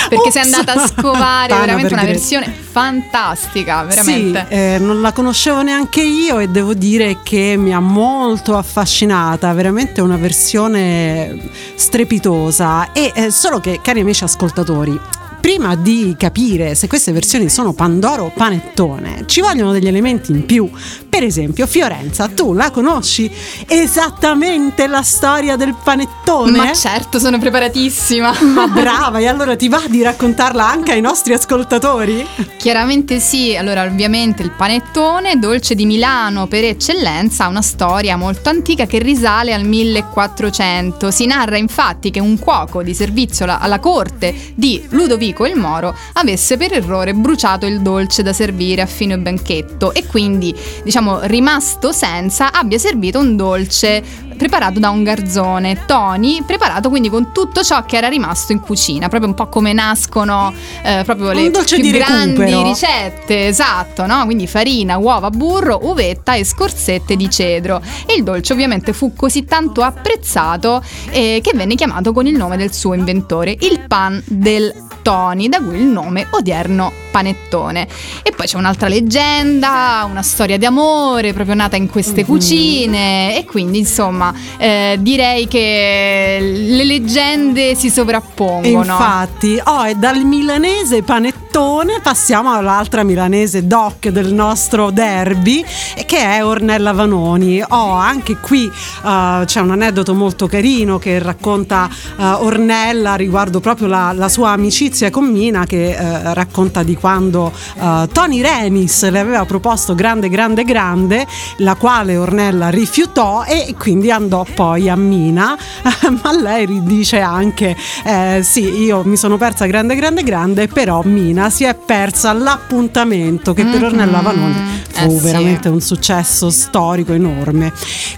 Perché 0.07 0.31
sei 0.31 0.43
andata 0.43 0.75
a 0.75 0.87
scovare 0.87 1.49
Tana 1.49 1.61
veramente 1.63 1.95
una 1.95 2.03
Gre- 2.03 2.13
versione 2.13 2.53
fantastica, 2.53 3.85
veramente. 3.85 4.47
Sì, 4.49 4.55
eh, 4.55 4.77
non 4.79 5.01
la 5.01 5.13
conoscevo 5.13 5.63
neanche 5.63 6.03
io 6.03 6.39
e 6.41 6.49
devo 6.49 6.75
dire 6.75 7.21
che 7.23 7.55
mi 7.57 7.73
ha 7.73 7.81
molto 7.81 8.55
affascinata, 8.55 9.51
veramente 9.55 10.03
una 10.03 10.19
versione 10.19 11.39
strepitosa. 11.75 12.93
E 12.93 13.13
eh, 13.15 13.31
solo 13.31 13.61
che, 13.61 13.81
cari 13.83 14.01
amici 14.01 14.25
ascoltatori, 14.25 15.01
prima 15.41 15.75
di 15.75 16.15
capire 16.19 16.75
se 16.75 16.87
queste 16.87 17.13
versioni 17.13 17.49
sono 17.49 17.73
Pandoro 17.73 18.25
o 18.25 18.33
Panettone, 18.35 19.25
ci 19.27 19.41
vogliono 19.41 19.73
degli 19.73 19.89
elementi 19.89 20.31
in 20.33 20.45
più. 20.45 20.71
Per 21.09 21.25
esempio, 21.25 21.67
Fiorenza, 21.67 22.29
tu 22.29 22.53
la 22.53 22.71
conosci 22.71 23.31
esattamente 23.67 24.87
la 24.87 25.03
storia 25.03 25.57
del 25.57 25.75
panettone? 25.83 26.57
Ma 26.57 26.73
certo, 26.75 27.19
sono 27.19 27.39
preparatissima. 27.39 28.43
Ma 28.45 28.69
brava, 28.69 29.19
e 29.19 29.27
allora 29.27 29.57
ti 29.57 29.69
va 29.69 29.83
di 29.89 30.03
raccontarla 30.03 30.69
anche 30.69 30.93
ai 30.93 31.01
nostri 31.01 31.33
ascoltatori? 31.33 32.25
Chiaramente 32.59 33.19
sì, 33.19 33.57
allora 33.57 33.85
ovviamente 33.85 34.43
il 34.43 34.51
panettone, 34.51 35.39
dolce 35.39 35.75
di 35.75 35.87
Milano 35.87 36.47
per 36.47 36.65
eccellenza, 36.65 37.45
ha 37.45 37.49
una 37.49 37.63
storia 37.63 38.17
molto 38.17 38.51
antica 38.51 38.87
che 38.87 38.99
risale 38.99 39.55
al 39.55 39.65
1400. 39.65 41.11
Si 41.11 41.27
narra 41.27 41.57
infatti 41.57 42.11
che 42.11 42.21
un 42.21 42.39
cuoco 42.39 42.83
di 42.83 42.95
servizio 42.95 43.47
alla- 43.49 43.79
corte 43.81 44.35
di 44.55 44.85
Ludovico 44.91 45.30
il 45.47 45.57
Moro 45.57 45.95
avesse 46.15 46.57
per 46.57 46.73
errore 46.73 47.15
bruciato 47.15 47.67
il 47.67 47.81
dolce 47.81 48.23
da 48.23 48.33
servire 48.33 48.83
a 48.83 48.87
fine 48.87 49.19
banchetto 49.19 49.93
e 49.93 50.07
quindi, 50.07 50.55
diciamo, 50.85 51.21
rimasto 51.23 51.93
senza, 51.93 52.53
abbia 52.53 52.79
servito 52.79 53.19
un 53.19 53.37
dolce 53.37 54.29
preparato 54.41 54.81
da 54.81 54.89
un 54.89 55.03
garzone, 55.03 55.85
Tony, 55.85 56.43
preparato 56.43 56.89
quindi 56.89 57.11
con 57.11 57.31
tutto 57.31 57.63
ciò 57.63 57.85
che 57.85 57.99
era 57.99 58.09
rimasto 58.09 58.53
in 58.53 58.61
cucina, 58.61 59.11
proprio 59.11 59.29
un 59.29 59.35
po' 59.35 59.49
come 59.49 59.75
nascono 59.75 60.51
eh, 60.83 61.03
proprio 61.05 61.33
le 61.33 61.51
più 61.51 61.77
di 61.77 61.91
grandi 61.91 62.39
recupero. 62.39 62.63
ricette, 62.63 63.49
esatto, 63.49 64.07
no? 64.07 64.25
Quindi 64.25 64.47
farina, 64.47 64.97
uova, 64.97 65.29
burro, 65.29 65.81
uvetta 65.83 66.37
e 66.37 66.45
scorzette 66.45 67.17
di 67.17 67.29
cedro. 67.29 67.83
E 68.07 68.15
il 68.15 68.23
dolce 68.23 68.55
ovviamente 68.55 68.95
fu 68.95 69.13
così 69.15 69.45
tanto 69.45 69.83
apprezzato 69.83 70.83
eh, 71.11 71.41
che 71.43 71.53
venne 71.55 71.75
chiamato 71.75 72.15
con 72.15 72.27
il 72.27 72.35
nome 72.35 72.57
del 72.57 72.73
suo 72.73 72.95
inventore, 72.95 73.55
il 73.61 73.85
pan 73.87 74.23
del 74.27 74.89
Tony, 75.03 75.49
da 75.49 75.61
cui 75.61 75.77
il 75.79 75.87
nome 75.87 76.27
odierno 76.31 76.93
panettone. 77.11 77.87
E 78.23 78.31
poi 78.31 78.47
c'è 78.47 78.57
un'altra 78.57 78.89
leggenda, 78.89 80.07
una 80.09 80.23
storia 80.23 80.57
di 80.57 80.65
amore 80.65 81.33
proprio 81.33 81.55
nata 81.55 81.77
in 81.77 81.89
queste 81.89 82.25
cucine 82.25 83.37
e 83.37 83.45
quindi 83.45 83.79
insomma 83.79 84.33
eh, 84.59 84.97
direi 85.01 85.49
che 85.49 86.39
le 86.41 86.85
leggende 86.85 87.75
si 87.75 87.89
E 87.89 87.91
sovrappongono. 87.91 88.93
infatti, 88.93 89.61
oh, 89.65 89.87
e 89.87 89.95
dal 89.97 90.25
milanese 90.25 91.03
panettone 91.03 92.01
passiamo 92.01 92.53
all'altra 92.53 93.03
milanese 93.03 93.67
doc 93.67 94.09
del 94.09 94.33
nostro 94.33 94.91
derby, 94.91 95.65
che 96.07 96.19
è 96.19 96.45
Ornella 96.45 96.93
Vanoni. 96.93 97.61
Oh, 97.61 97.91
anche 97.93 98.37
qui 98.37 98.67
eh, 98.67 99.43
c'è 99.45 99.61
un 99.61 99.71
aneddoto 99.73 100.15
molto 100.15 100.47
carino 100.47 100.99
che 100.99 101.19
racconta 101.19 101.89
eh, 102.19 102.23
Ornella 102.25 103.17
riguardo 103.17 103.59
proprio 103.59 103.89
la, 103.89 104.13
la 104.15 104.29
sua 104.29 104.51
amicizia 104.51 104.90
con 105.11 105.25
Mina, 105.31 105.65
che 105.67 105.91
eh, 105.95 106.35
racconta 106.35 106.83
di 106.83 106.97
quando 106.97 107.53
eh, 107.81 108.09
Tony 108.13 108.43
Renis 108.43 109.09
le 109.09 109.19
aveva 109.21 109.45
proposto 109.45 109.95
grande, 109.95 110.29
grande, 110.29 110.65
grande, 110.65 111.27
la 111.59 111.75
quale 111.77 112.17
Ornella 112.17 112.69
rifiutò 112.69 113.45
e 113.45 113.75
quindi 113.79 114.11
andò 114.11 114.45
poi 114.55 114.89
a 114.89 114.97
Mina, 114.97 115.57
ma 116.23 116.33
lei 116.33 116.83
dice 116.83 117.21
anche 117.21 117.77
eh, 118.05 118.41
sì, 118.43 118.83
io 118.83 119.03
mi 119.05 119.17
sono 119.17 119.37
persa 119.37 119.67
grande, 119.67 119.95
grande, 119.95 120.23
grande, 120.23 120.67
però 120.69 121.03
Mina 121.05 121.51
si 121.51 121.65
è 121.65 121.75
persa 121.75 122.33
l'appuntamento 122.33 123.53
che 123.55 123.65
per 123.65 123.79
Mhm. 123.81 123.85
Ornella 123.87 124.21
Vanoni 124.21 124.55
fu 124.93 125.05
Eh 125.07 125.11
sì. 125.11 125.25
veramente 125.25 125.69
un 125.69 125.81
successo 125.81 126.51
storico 126.51 127.13
enorme. 127.13 127.73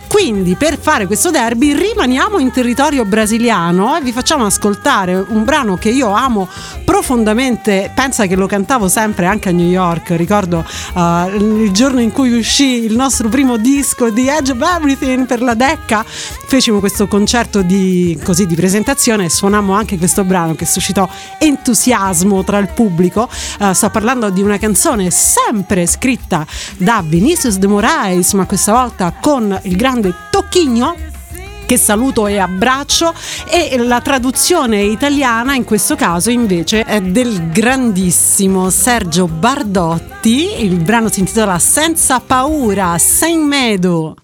Quindi 0.08 0.56
per 0.56 0.78
fare 0.78 1.06
questo 1.06 1.30
derby 1.30 1.72
rimaniamo 1.74 2.38
in 2.38 2.50
territorio 2.50 3.04
brasiliano 3.04 3.96
e 3.96 4.00
vi 4.02 4.12
facciamo 4.12 4.44
ascoltare 4.44 5.14
un 5.28 5.44
brano 5.44 5.76
che 5.76 5.88
io 5.90 6.10
amo 6.10 6.48
profondamente, 6.84 7.90
pensa 7.94 8.26
che 8.26 8.36
lo 8.36 8.46
cantavo 8.46 8.88
sempre 8.88 9.26
anche 9.26 9.48
a 9.48 9.52
New 9.52 9.68
York, 9.68 10.10
ricordo 10.10 10.64
eh, 10.94 11.36
il 11.36 11.70
giorno 11.72 12.00
in 12.00 12.12
cui 12.12 12.36
uscì 12.36 12.84
il 12.84 12.94
nostro 12.94 13.28
primo 13.28 13.56
disco 13.56 14.10
di 14.10 14.28
Edge 14.28 14.52
of 14.52 14.60
Everything 14.60 15.26
per 15.26 15.42
la 15.42 15.54
Decca, 15.54 16.04
fecimo 16.04 16.80
questo 16.80 17.08
concerto 17.08 17.62
di, 17.62 18.18
così, 18.22 18.46
di 18.46 18.54
presentazione 18.54 19.24
e 19.24 19.30
suonammo 19.30 19.72
anche 19.72 19.98
questo 19.98 20.24
brano 20.24 20.54
che 20.54 20.66
suscitò 20.66 21.08
entusiasmo 21.38 22.44
tra 22.44 22.58
il 22.58 22.68
pubblico, 22.68 23.28
Eh, 23.58 23.74
sto 23.74 23.90
parlando 23.90 24.30
di 24.30 24.42
una 24.42 24.58
canzone 24.58 25.10
sempre 25.10 25.86
scritta 25.86 26.46
da 26.78 27.02
Vinicius 27.04 27.56
de 27.56 27.66
Moraes, 27.66 28.32
ma 28.32 28.46
questa 28.46 28.72
volta 28.72 29.12
con 29.20 29.58
il 29.62 29.76
grande 29.76 30.12
Tocchigno 30.30 31.10
che 31.72 31.78
saluto 31.78 32.26
e 32.26 32.36
abbraccio 32.36 33.14
e 33.48 33.78
la 33.78 34.02
traduzione 34.02 34.82
italiana 34.82 35.54
in 35.54 35.64
questo 35.64 35.96
caso 35.96 36.28
invece 36.28 36.82
è 36.82 37.00
del 37.00 37.50
grandissimo 37.50 38.68
Sergio 38.68 39.26
Bardotti, 39.26 40.62
il 40.64 40.76
brano 40.82 41.08
si 41.08 41.20
intitola 41.20 41.58
Senza 41.58 42.20
paura, 42.20 42.98
sei 42.98 43.38
medo. 43.38 44.16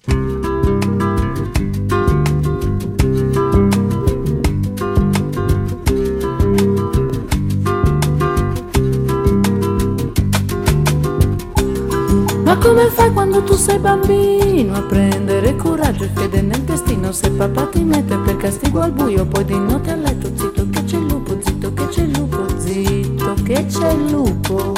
Ma 12.44 12.56
come 12.58 12.90
fai 12.90 13.10
quando 13.14 13.42
tu 13.42 13.54
sei 13.54 13.78
bambino 13.78 14.74
a 14.74 14.82
prendere 14.82 15.56
cura? 15.56 15.77
Coraggio 15.98 16.08
fede 16.14 16.42
nel 16.42 16.60
destino? 16.60 17.12
Se 17.12 17.30
papà 17.30 17.66
ti 17.66 17.82
mette 17.82 18.16
per 18.18 18.36
castigo 18.36 18.80
al 18.80 18.92
buio, 18.92 19.26
poi 19.26 19.44
di 19.44 19.58
notte 19.58 19.90
a 19.90 19.96
letto, 19.96 20.30
zitto 20.34 20.68
che 20.70 20.84
c'è 20.84 20.96
il 20.96 21.06
lupo, 21.06 21.36
zitto 21.40 21.72
che 21.74 21.88
c'è 21.88 22.02
il 22.02 22.16
lupo, 22.16 22.46
zitto 22.58 23.34
che 23.42 23.66
c'è 23.66 23.90
il 23.90 24.10
lupo. 24.10 24.72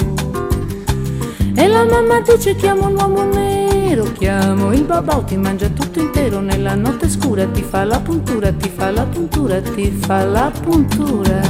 E 1.55 1.69
la 1.69 1.85
mamma 1.85 2.21
dice 2.21 2.57
chiamo 2.57 2.87
un 2.87 2.95
uomo 2.95 3.25
nero, 3.25 4.05
chiamo 4.13 4.73
il 4.73 4.85
babà, 4.85 5.23
ti 5.23 5.37
mangia 5.37 5.69
tutto 5.69 6.01
intero 6.01 6.41
nella 6.41 6.75
notte 6.75 7.09
scura, 7.09 7.47
ti 7.47 7.63
fa 7.63 7.85
la 7.85 8.01
puntura, 8.01 8.51
ti 8.53 8.71
fa 8.75 8.91
la 8.91 9.05
puntura, 9.05 9.61
ti 9.61 9.91
fa 9.91 10.25
la 10.25 10.51
puntura. 10.63 11.41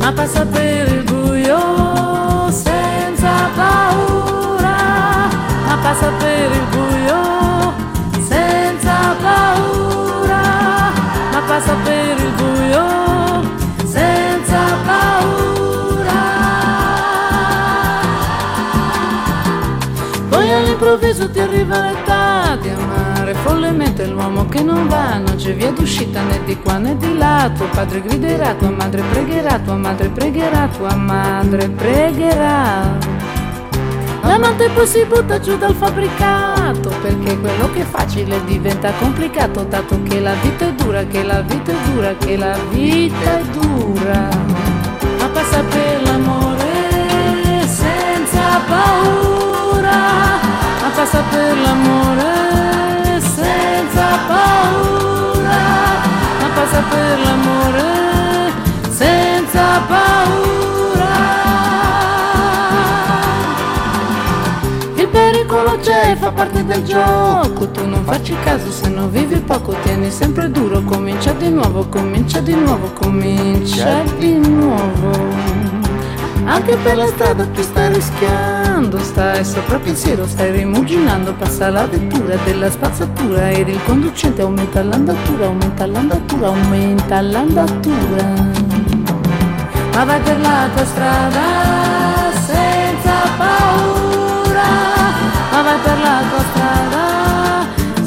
Ma 0.00 0.12
passa 0.12 0.44
per 0.46 0.92
il 0.92 1.04
buio 1.04 2.50
senza 2.50 3.50
paura, 3.54 5.28
ma 5.66 5.78
passa 5.80 6.10
per 6.18 6.50
il 6.50 6.66
buio 6.70 6.89
passa 11.60 11.74
per 11.84 12.18
il 12.18 12.32
buio 12.32 13.86
senza 13.86 14.58
paura. 14.86 16.22
Poi 20.30 20.52
all'improvviso 20.52 21.30
ti 21.30 21.40
arriva 21.40 21.80
l'età 21.80 22.56
di 22.60 22.70
amare 22.70 23.34
follemente 23.34 24.06
l'uomo 24.06 24.46
che 24.48 24.62
non 24.62 24.88
va, 24.88 25.18
non 25.18 25.36
c'è 25.36 25.54
via 25.54 25.70
d'uscita 25.70 26.22
né 26.22 26.40
di 26.44 26.56
qua 26.58 26.78
né 26.78 26.96
di 26.96 27.16
là. 27.18 27.50
Tuo 27.54 27.66
padre 27.66 28.00
griderà, 28.00 28.54
tua 28.54 28.70
madre 28.70 29.02
pregherà, 29.02 29.58
tua 29.58 29.76
madre 29.76 30.08
pregherà, 30.08 30.68
tua 30.68 30.94
madre 30.94 31.68
pregherà. 31.68 33.09
L'amante 34.30 34.68
poi 34.68 34.86
si 34.86 35.04
butta 35.06 35.40
giù 35.40 35.58
dal 35.58 35.74
fabbricato 35.74 36.88
perché 37.02 37.36
quello 37.40 37.68
che 37.72 37.80
è 37.80 37.84
facile 37.84 38.40
diventa 38.44 38.92
complicato 38.92 39.64
dato 39.64 40.00
che 40.04 40.20
la 40.20 40.34
vita 40.34 40.68
è 40.68 40.72
dura, 40.72 41.02
che 41.02 41.24
la 41.24 41.40
vita 41.40 41.72
è 41.72 41.74
dura, 41.90 42.14
che 42.14 42.36
la 42.36 42.56
vita 42.68 43.40
è 43.40 43.42
dura. 43.50 44.28
Ma 45.18 45.28
passa 45.32 45.64
per 45.64 46.02
l'amore 46.04 47.66
senza 47.66 48.60
paura, 48.68 49.98
ma 50.80 50.88
passa 50.94 51.22
per 51.28 51.58
l'amore 51.58 53.20
senza 53.34 54.06
paura, 54.28 55.58
ma 56.38 56.48
passa 56.54 56.82
per 56.88 57.18
l'amore 57.18 57.99
c'è, 66.10 66.16
fa 66.16 66.32
parte 66.32 66.64
del 66.64 66.82
gioco, 66.84 67.68
tu 67.70 67.86
non 67.86 68.02
facci 68.04 68.34
caso 68.42 68.70
se 68.70 68.88
non 68.88 69.10
vivi 69.10 69.38
poco, 69.40 69.74
tieni 69.82 70.10
sempre 70.10 70.50
duro, 70.50 70.82
comincia 70.82 71.32
di 71.32 71.50
nuovo, 71.50 71.86
comincia 71.86 72.40
di 72.40 72.54
nuovo, 72.54 72.90
comincia 72.92 74.02
di 74.18 74.38
nuovo. 74.38 75.10
Anche 76.44 76.76
per 76.78 76.96
la 76.96 77.06
strada 77.06 77.46
tu 77.46 77.62
stai 77.62 77.92
rischiando, 77.92 78.98
stai 78.98 79.44
sopra 79.44 79.78
pensiero, 79.78 80.26
stai 80.26 80.50
rimuginando, 80.50 81.32
passa 81.34 81.70
la 81.70 81.86
vettura 81.86 82.34
della 82.44 82.70
spazzatura 82.70 83.50
ed 83.50 83.68
il 83.68 83.78
conducente 83.84 84.42
aumenta 84.42 84.82
l'andatura, 84.82 85.46
aumenta 85.46 85.86
l'andatura, 85.86 86.46
aumenta 86.48 87.20
l'andatura. 87.20 88.24
Ma 89.94 90.04
vai 90.04 90.20
per 90.20 90.40
la 90.40 90.68
tua 90.74 90.84
strada 90.84 91.79
ma 95.60 95.66
vai 95.66 95.78
per 95.82 95.98
la 95.98 96.22
strada 96.50 97.04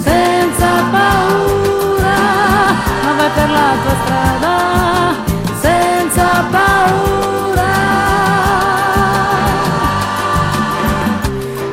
senza 0.02 0.70
paura, 0.92 2.18
ma 3.04 3.12
vai 3.16 3.30
per 3.36 3.50
la 3.50 3.70
strada 4.04 4.56
senza 5.62 6.46
paura. 6.50 7.72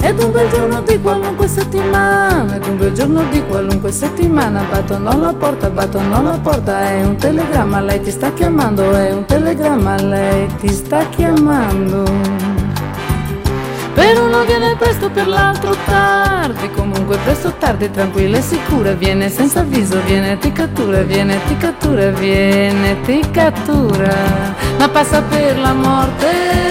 Ed 0.00 0.22
un 0.22 0.32
bel 0.32 0.50
giorno 0.50 0.82
di 0.82 1.00
qualunque 1.00 1.48
settimana, 1.48 2.56
ed 2.56 2.66
un 2.66 2.76
bel 2.76 2.92
giorno 2.92 3.22
di 3.30 3.42
qualunque 3.46 3.90
settimana, 3.90 4.62
battono 4.70 5.08
alla 5.08 5.32
porta, 5.32 5.70
battono 5.70 6.14
alla 6.14 6.38
porta, 6.42 6.90
è 6.90 7.02
un 7.04 7.16
telegramma, 7.16 7.80
lei 7.80 8.02
ti 8.02 8.10
sta 8.10 8.30
chiamando, 8.34 8.92
è 8.92 9.12
un 9.12 9.24
telegramma, 9.24 9.96
lei 9.96 10.46
ti 10.56 10.68
sta 10.68 11.08
chiamando. 11.08 12.59
Per 14.00 14.18
uno 14.18 14.44
viene 14.44 14.76
presto, 14.76 15.10
per 15.10 15.28
l'altro 15.28 15.76
tardi, 15.84 16.70
comunque 16.70 17.18
presto 17.18 17.52
tardi, 17.58 17.90
tranquilla 17.90 18.38
e 18.38 18.40
sicura, 18.40 18.92
viene 18.92 19.28
senza 19.28 19.60
avviso, 19.60 20.00
viene 20.06 20.38
ti 20.38 20.50
cattura, 20.52 21.02
viene 21.02 21.38
ti 21.46 21.54
cattura, 21.58 22.08
viene 22.08 22.98
ti 23.02 23.20
cattura, 23.30 24.54
ma 24.78 24.88
passa 24.88 25.20
per 25.20 25.58
la 25.58 25.74
morte 25.74 26.69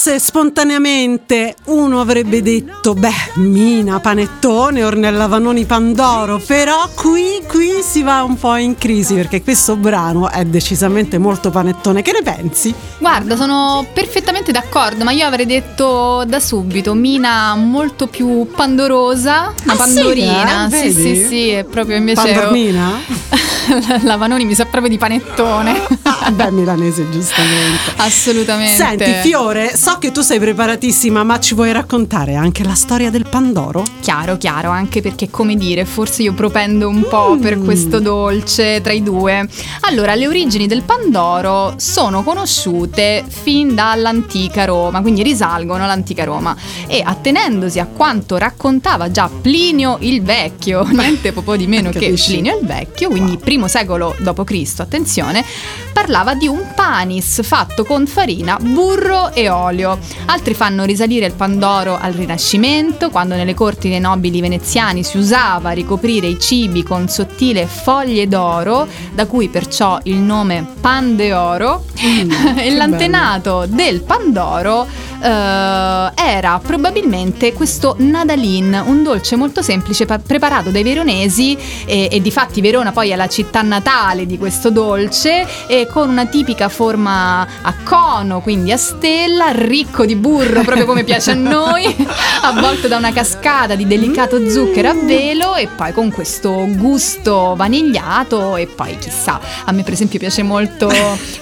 forse 0.00 0.20
spontaneamente 0.20 1.56
uno 1.64 2.00
avrebbe 2.00 2.40
detto, 2.40 2.94
beh, 2.94 3.32
Mina, 3.34 3.98
Panettone, 3.98 4.84
Ornella 4.84 5.26
Vanoni, 5.26 5.64
Pandoro, 5.64 6.38
però 6.46 6.88
qui, 6.94 7.40
qui 7.48 7.80
si 7.82 8.02
va 8.04 8.22
un 8.22 8.38
po' 8.38 8.54
in 8.54 8.78
crisi 8.78 9.14
perché 9.14 9.42
questo 9.42 9.74
brano 9.74 10.30
è 10.30 10.44
decisamente 10.44 11.18
molto 11.18 11.50
panettone. 11.50 12.02
Che 12.02 12.12
ne 12.12 12.22
pensi? 12.22 12.72
Guarda, 12.98 13.34
sono 13.34 13.84
perfettamente 13.92 14.52
d'accordo, 14.52 15.02
ma 15.02 15.10
io 15.10 15.26
avrei 15.26 15.46
detto 15.46 16.22
da 16.24 16.38
subito 16.38 16.94
Mina 16.94 17.56
molto 17.56 18.06
più 18.06 18.46
pandorosa, 18.54 19.52
una 19.64 19.72
Ah, 19.72 19.84
sì, 19.84 19.94
pandorina. 19.94 20.68
eh? 20.68 20.70
Sì, 20.70 20.92
sì, 20.92 21.26
sì, 21.26 21.48
è 21.48 21.64
proprio 21.64 21.96
invece 21.96 22.22
Pandormina? 22.22 23.00
la 24.04 24.14
Vanoni 24.16 24.44
mi 24.44 24.54
sa 24.54 24.64
proprio 24.64 24.88
di 24.90 24.96
panettone. 24.98 25.76
Ah, 26.02 26.30
beh, 26.30 26.52
milanese 26.52 27.08
giustamente. 27.10 27.94
Assolutamente. 27.96 28.76
Senti, 28.76 29.12
Fiore, 29.28 29.74
so 29.88 29.96
che 29.96 30.12
tu 30.12 30.20
sei 30.20 30.38
preparatissima, 30.38 31.22
ma 31.24 31.40
ci 31.40 31.54
vuoi 31.54 31.72
raccontare 31.72 32.34
anche 32.34 32.62
la 32.62 32.74
storia 32.74 33.08
del 33.08 33.26
Pandoro? 33.26 33.84
Chiaro, 34.00 34.36
chiaro, 34.36 34.68
anche 34.68 35.00
perché 35.00 35.30
come 35.30 35.56
dire, 35.56 35.86
forse 35.86 36.22
io 36.22 36.34
propendo 36.34 36.88
un 36.88 37.06
po' 37.08 37.36
Mm. 37.36 37.40
per 37.40 37.58
questo 37.58 37.98
dolce 37.98 38.82
tra 38.82 38.92
i 38.92 39.02
due. 39.02 39.48
Allora, 39.80 40.14
le 40.14 40.26
origini 40.28 40.66
del 40.66 40.82
Pandoro 40.82 41.72
sono 41.78 42.22
conosciute 42.22 43.24
fin 43.26 43.74
dall'antica 43.74 44.66
Roma, 44.66 45.00
quindi 45.00 45.22
risalgono 45.22 45.84
all'antica 45.84 46.24
Roma 46.24 46.54
e 46.86 47.00
attenendosi 47.02 47.78
a 47.80 47.86
quanto 47.86 48.36
raccontava 48.36 49.10
già 49.10 49.30
Plinio 49.40 49.96
il 50.00 50.22
Vecchio, 50.22 50.84
niente 50.92 51.32
proprio 51.32 51.56
di 51.56 51.66
meno 51.66 51.88
che 51.88 52.00
Capisci? 52.00 52.32
Plinio 52.32 52.58
il 52.58 52.66
Vecchio, 52.66 53.08
quindi 53.08 53.38
primo 53.38 53.68
secolo 53.68 54.14
d.C., 54.18 54.74
attenzione, 54.80 55.42
parlava 55.94 56.34
di 56.34 56.46
un 56.46 56.72
panis 56.76 57.42
fatto 57.42 57.84
con 57.84 58.06
farina, 58.06 58.58
burro 58.60 59.32
e 59.32 59.48
olio. 59.48 59.76
Altri 60.26 60.54
fanno 60.54 60.84
risalire 60.84 61.26
il 61.26 61.34
Pandoro 61.34 61.98
al 61.98 62.12
Rinascimento, 62.12 63.10
quando 63.10 63.34
nelle 63.34 63.54
corti 63.54 63.88
dei 63.88 64.00
nobili 64.00 64.40
veneziani 64.40 65.02
si 65.02 65.18
usava 65.18 65.70
ricoprire 65.70 66.26
i 66.26 66.38
cibi 66.38 66.82
con 66.82 67.08
sottile 67.08 67.66
foglie 67.66 68.28
d'oro, 68.28 68.86
da 69.12 69.26
cui 69.26 69.48
perciò 69.48 69.98
il 70.04 70.16
nome 70.16 70.66
Pan 70.80 71.16
de 71.16 71.32
Oro. 71.32 71.84
e 71.98 72.18
Mm, 72.24 72.56
che 72.56 72.70
l'antenato 72.70 73.66
del 73.66 74.02
Pandoro 74.02 74.86
eh, 75.22 76.10
era 76.14 76.60
probabilmente 76.62 77.52
questo 77.52 77.94
Nadalin, 77.98 78.82
un 78.86 79.02
dolce 79.02 79.36
molto 79.36 79.62
semplice 79.62 80.06
pa- 80.06 80.18
preparato 80.18 80.70
dai 80.70 80.82
veronesi 80.82 81.56
e, 81.86 82.08
e 82.10 82.20
di 82.20 82.30
fatti 82.30 82.60
Verona 82.60 82.92
poi 82.92 83.10
è 83.10 83.16
la 83.16 83.28
città 83.28 83.62
natale 83.62 84.26
di 84.26 84.38
questo 84.38 84.70
dolce 84.70 85.46
e 85.66 85.86
con 85.86 86.08
una 86.08 86.26
tipica 86.26 86.68
forma 86.68 87.46
a 87.62 87.74
cono, 87.84 88.40
quindi 88.40 88.72
a 88.72 88.76
stella, 88.76 89.50
ricco 89.50 90.04
di 90.04 90.14
burro 90.16 90.62
proprio 90.62 90.86
come 90.86 91.04
piace 91.04 91.32
a 91.32 91.34
noi, 91.36 91.94
avvolto 92.42 92.88
da 92.88 92.96
una 92.96 93.12
cascata 93.12 93.74
di 93.74 93.86
delicato 93.86 94.48
zucchero 94.48 94.88
a 94.90 94.94
velo 94.94 95.54
e 95.54 95.68
poi 95.68 95.92
con 95.92 96.10
questo 96.10 96.66
gusto 96.76 97.54
vanigliato 97.56 98.56
e 98.56 98.66
poi 98.66 98.96
chissà, 98.98 99.40
a 99.64 99.72
me 99.72 99.82
per 99.82 99.92
esempio 99.94 100.18
piace 100.18 100.42
molto, 100.42 100.90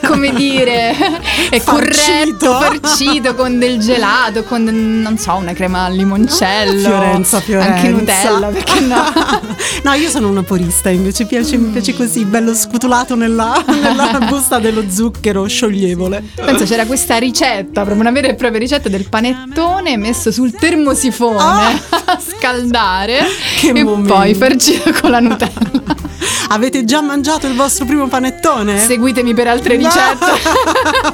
come 0.04 0.32
dire, 0.32 0.94
è 1.50 1.58
Farcito. 1.60 2.46
corretto, 2.46 2.78
farcito 2.80 3.34
con 3.34 3.58
del 3.66 3.78
gelato, 3.78 4.44
con 4.44 4.64
non 4.64 5.18
so, 5.18 5.34
una 5.34 5.52
crema 5.52 5.84
al 5.84 5.94
limoncello, 5.94 6.88
Fiorenza, 6.88 7.40
Fiorenza. 7.40 7.74
anche 7.74 7.88
Nutella, 7.88 8.46
perché 8.48 8.80
no? 8.80 9.04
no, 9.82 9.92
io 9.94 10.08
sono 10.08 10.28
una 10.28 10.42
purista, 10.42 10.88
invece 10.90 11.26
piace, 11.26 11.56
mi 11.56 11.70
piace 11.70 11.94
così, 11.94 12.24
bello 12.24 12.54
scutulato 12.54 13.14
nella, 13.14 13.62
nella 13.66 14.18
busta 14.28 14.58
dello 14.58 14.84
zucchero 14.90 15.46
scioglievole. 15.46 16.22
Penso 16.34 16.64
c'era 16.64 16.86
questa 16.86 17.16
ricetta, 17.18 17.82
proprio 17.82 18.00
una 18.00 18.10
vera 18.10 18.28
e 18.28 18.34
propria 18.34 18.58
ricetta 18.60 18.88
del 18.88 19.08
panettone 19.08 19.96
messo 19.96 20.30
sul 20.32 20.52
termosifone 20.52 21.34
Ah! 21.38 21.72
a 22.06 22.18
scaldare 22.20 23.20
Che 23.60 23.68
e 23.68 23.82
momento. 23.84 24.14
poi 24.14 24.34
farcito 24.34 24.92
con 25.00 25.10
la 25.10 25.20
Nutella. 25.20 25.94
Avete 26.48 26.84
già 26.84 27.00
mangiato 27.02 27.46
il 27.48 27.54
vostro 27.54 27.84
primo 27.84 28.06
panettone? 28.06 28.78
Seguitemi 28.78 29.34
per 29.34 29.48
altre 29.48 29.76
No. 29.76 29.86
ricette. 29.88 30.26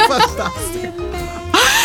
Fantastico. 0.06 0.81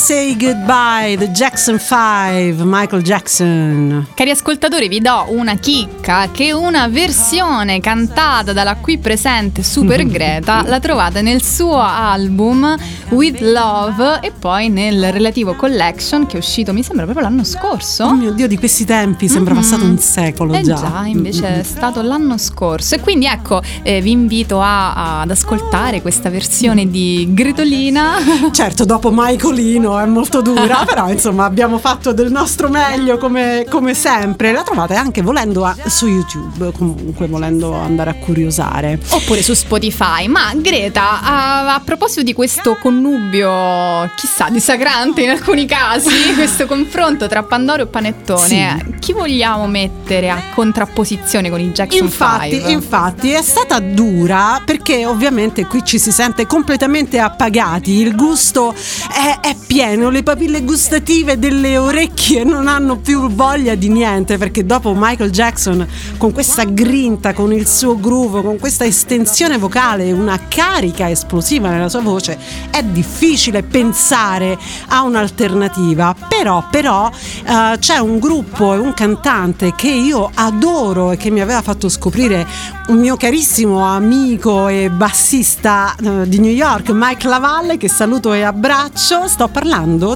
Say 0.03 0.35
Goodbye, 0.35 1.15
The 1.17 1.31
Jackson 1.31 1.79
5, 1.79 2.65
Michael 2.65 3.01
Jackson. 3.03 4.05
Cari 4.13 4.31
ascoltatori, 4.31 4.89
vi 4.89 4.99
do 4.99 5.27
una 5.29 5.55
chicca 5.55 6.27
che 6.29 6.51
una 6.51 6.89
versione 6.89 7.79
cantata 7.79 8.51
dalla 8.51 8.75
qui 8.75 8.97
presente 8.97 9.63
Super 9.63 10.03
Greta 10.11 10.63
la 10.67 10.81
trovate 10.81 11.21
nel 11.21 11.41
suo 11.41 11.79
album 11.79 12.75
With 13.11 13.39
Love 13.39 14.19
e 14.21 14.33
poi 14.37 14.67
nel 14.67 15.09
relativo 15.13 15.53
collection 15.55 16.25
che 16.25 16.35
è 16.35 16.39
uscito, 16.39 16.73
mi 16.73 16.83
sembra 16.83 17.05
proprio 17.05 17.25
l'anno 17.25 17.45
scorso. 17.45 18.03
Oh 18.03 18.13
mio 18.15 18.33
Dio, 18.33 18.47
di 18.49 18.57
questi 18.57 18.83
tempi 18.83 19.29
sembra 19.29 19.53
passato 19.53 19.85
un 19.85 19.97
secolo 19.99 20.53
Eh 20.53 20.63
già. 20.63 20.75
già, 20.75 21.03
invece 21.05 21.49
Mm, 21.49 21.53
mm, 21.55 21.59
è 21.59 21.63
stato 21.63 22.01
l'anno 22.01 22.37
scorso. 22.37 22.95
E 22.95 22.99
quindi 22.99 23.25
ecco, 23.25 23.61
eh, 23.83 24.01
vi 24.01 24.11
invito 24.11 24.59
a- 24.59 25.21
ad 25.21 25.31
ascoltare 25.31 26.01
questa 26.01 26.29
versione 26.29 26.89
di 26.91 27.29
Gretolina. 27.31 28.15
Certo, 28.51 28.83
dopo 28.83 29.09
Michael 29.13 29.53
violino 29.93 29.99
è 29.99 30.05
molto 30.05 30.41
dura, 30.41 30.83
però 30.87 31.09
insomma 31.09 31.45
abbiamo 31.45 31.77
fatto 31.77 32.13
del 32.13 32.31
nostro 32.31 32.69
meglio 32.69 33.17
come, 33.17 33.65
come 33.69 33.93
sempre. 33.93 34.51
La 34.51 34.63
trovate 34.63 34.95
anche 34.95 35.21
volendo 35.21 35.65
a- 35.65 35.75
su 35.85 36.07
YouTube, 36.07 36.71
comunque 36.77 37.27
volendo 37.27 37.73
andare 37.73 38.09
a 38.11 38.15
curiosare. 38.15 38.99
Oppure 39.09 39.41
su 39.41 39.53
Spotify. 39.53 40.27
Ma 40.27 40.51
Greta, 40.55 41.21
a, 41.21 41.73
a 41.75 41.81
proposito 41.83 42.21
di 42.23 42.33
questo 42.33 42.77
connubio, 42.81 44.09
chissà, 44.15 44.49
dissacrante 44.49 45.21
in 45.21 45.29
alcuni 45.29 45.65
casi, 45.65 46.09
questo 46.35 46.65
confronto 46.65 47.27
tra 47.27 47.43
Pandoro 47.43 47.83
e 47.83 47.87
Panettone, 47.87 48.41
Sì. 48.85 48.95
chi 48.99 49.13
vogliamo 49.13 49.67
mettere 49.67 50.29
a 50.29 50.41
contrapposizione 50.53 51.49
con 51.49 51.59
i 51.59 51.71
Jackson 51.71 52.03
Infatti, 52.03 52.51
5? 52.51 52.71
infatti 52.71 53.31
è 53.31 53.41
stata 53.41 53.79
dura 53.79 54.61
perché 54.65 55.05
ovviamente 55.05 55.65
qui 55.65 55.83
ci 55.83 55.99
si 55.99 56.11
sente 56.11 56.45
completamente 56.47 57.19
appagati, 57.19 57.91
il 57.91 58.15
gusto 58.15 58.73
è, 58.73 59.39
è 59.41 59.55
pieno, 59.65 59.82
le 59.85 60.23
papille 60.23 60.63
gustative 60.63 61.37
delle 61.37 61.77
orecchie 61.77 62.45
non 62.45 62.69
hanno 62.69 62.99
più 62.99 63.27
voglia 63.29 63.75
di 63.75 63.89
niente 63.89 64.37
perché 64.37 64.65
dopo 64.65 64.93
Michael 64.95 65.29
Jackson 65.29 65.85
con 66.17 66.31
questa 66.31 66.63
grinta, 66.63 67.33
con 67.33 67.51
il 67.51 67.67
suo 67.67 67.99
groove, 67.99 68.41
con 68.41 68.57
questa 68.59 68.85
estensione 68.85 69.57
vocale, 69.57 70.13
una 70.13 70.39
carica 70.47 71.09
esplosiva 71.09 71.69
nella 71.69 71.89
sua 71.89 71.99
voce, 71.99 72.39
è 72.71 72.81
difficile 72.81 73.61
pensare 73.61 74.57
a 74.87 75.01
un'alternativa. 75.01 76.15
Però, 76.29 76.63
però 76.71 77.11
eh, 77.43 77.77
c'è 77.77 77.97
un 77.97 78.19
gruppo 78.19 78.73
e 78.73 78.77
un 78.77 78.93
cantante 78.93 79.73
che 79.75 79.89
io 79.89 80.31
adoro 80.33 81.11
e 81.11 81.17
che 81.17 81.29
mi 81.29 81.41
aveva 81.41 81.61
fatto 81.61 81.89
scoprire 81.89 82.47
un 82.87 82.99
mio 82.99 83.17
carissimo 83.17 83.83
amico 83.83 84.69
e 84.69 84.89
bassista 84.89 85.93
eh, 86.01 86.27
di 86.27 86.39
New 86.39 86.51
York, 86.51 86.91
Mike 86.93 87.27
Lavalle, 87.27 87.75
che 87.75 87.89
saluto 87.89 88.31
e 88.31 88.43
abbraccio. 88.43 89.27
Sto 89.27 89.49
parlando 89.49 89.62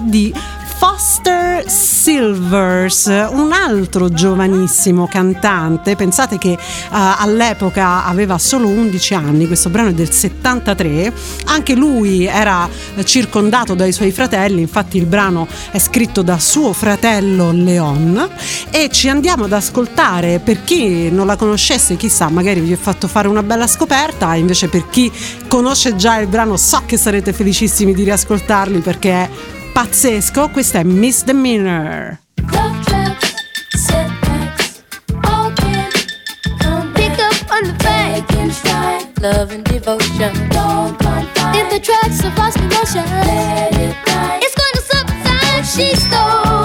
di 0.03 0.33
Foster 0.77 1.67
Silvers, 1.67 3.07
un 3.07 3.51
altro 3.51 4.09
giovanissimo 4.09 5.07
cantante. 5.07 5.95
Pensate 5.95 6.37
che 6.37 6.51
eh, 6.51 6.57
all'epoca 6.89 8.05
aveva 8.05 8.37
solo 8.37 8.67
11 8.67 9.13
anni, 9.15 9.47
questo 9.47 9.69
brano 9.69 9.89
è 9.89 9.93
del 9.93 10.11
73. 10.11 11.11
Anche 11.45 11.73
lui 11.73 12.25
era 12.25 12.69
circondato 13.03 13.73
dai 13.73 13.91
suoi 13.91 14.11
fratelli, 14.11 14.61
infatti 14.61 14.97
il 14.97 15.07
brano 15.07 15.47
è 15.71 15.79
scritto 15.79 16.21
da 16.21 16.37
suo 16.37 16.73
fratello 16.73 17.51
Leon 17.51 18.29
e 18.69 18.89
ci 18.91 19.09
andiamo 19.09 19.45
ad 19.45 19.53
ascoltare 19.53 20.39
per 20.39 20.63
chi 20.63 21.09
non 21.09 21.25
la 21.25 21.37
conoscesse, 21.37 21.95
chissà, 21.95 22.29
magari 22.29 22.59
vi 22.59 22.73
ho 22.73 22.77
fatto 22.79 23.07
fare 23.07 23.27
una 23.27 23.41
bella 23.41 23.65
scoperta, 23.65 24.35
invece 24.35 24.67
per 24.67 24.87
chi 24.89 25.11
conosce 25.47 25.95
già 25.95 26.19
il 26.19 26.27
brano 26.27 26.55
so 26.55 26.83
che 26.85 26.97
sarete 26.97 27.33
felicissimi 27.33 27.95
di 27.95 28.03
riascoltarli 28.03 28.79
perché 28.79 29.11
è 29.11 29.29
pazzesco, 29.77 30.49
questa 30.49 30.79
è 30.79 30.83
Misdemeanor. 30.83 32.17
Love 39.19 39.51
and 39.53 39.63
devotion, 39.65 40.31
don't 40.49 40.97
confide. 40.99 41.55
If 41.55 41.69
the 41.69 41.79
tracks 41.79 42.21
have 42.21 42.37
lost 42.37 42.57
emotion, 42.57 43.03
let 43.25 43.73
it 43.73 43.95
die. 44.05 44.39
It's 44.41 44.55
to 44.55 44.81
subside. 44.81 45.65
She 45.65 45.95
stole 45.95 46.56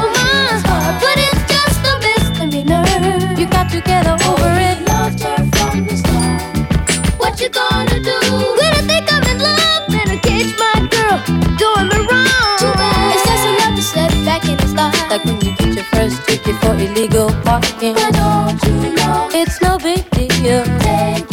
illegal 16.82 17.30
parking. 17.44 17.94
But 17.94 18.12
don't 18.12 18.62
you 18.64 18.94
know? 18.96 19.28
It's 19.32 19.60
no 19.60 19.78
big 19.78 20.08
deal. 20.10 20.64
Take 20.80 21.31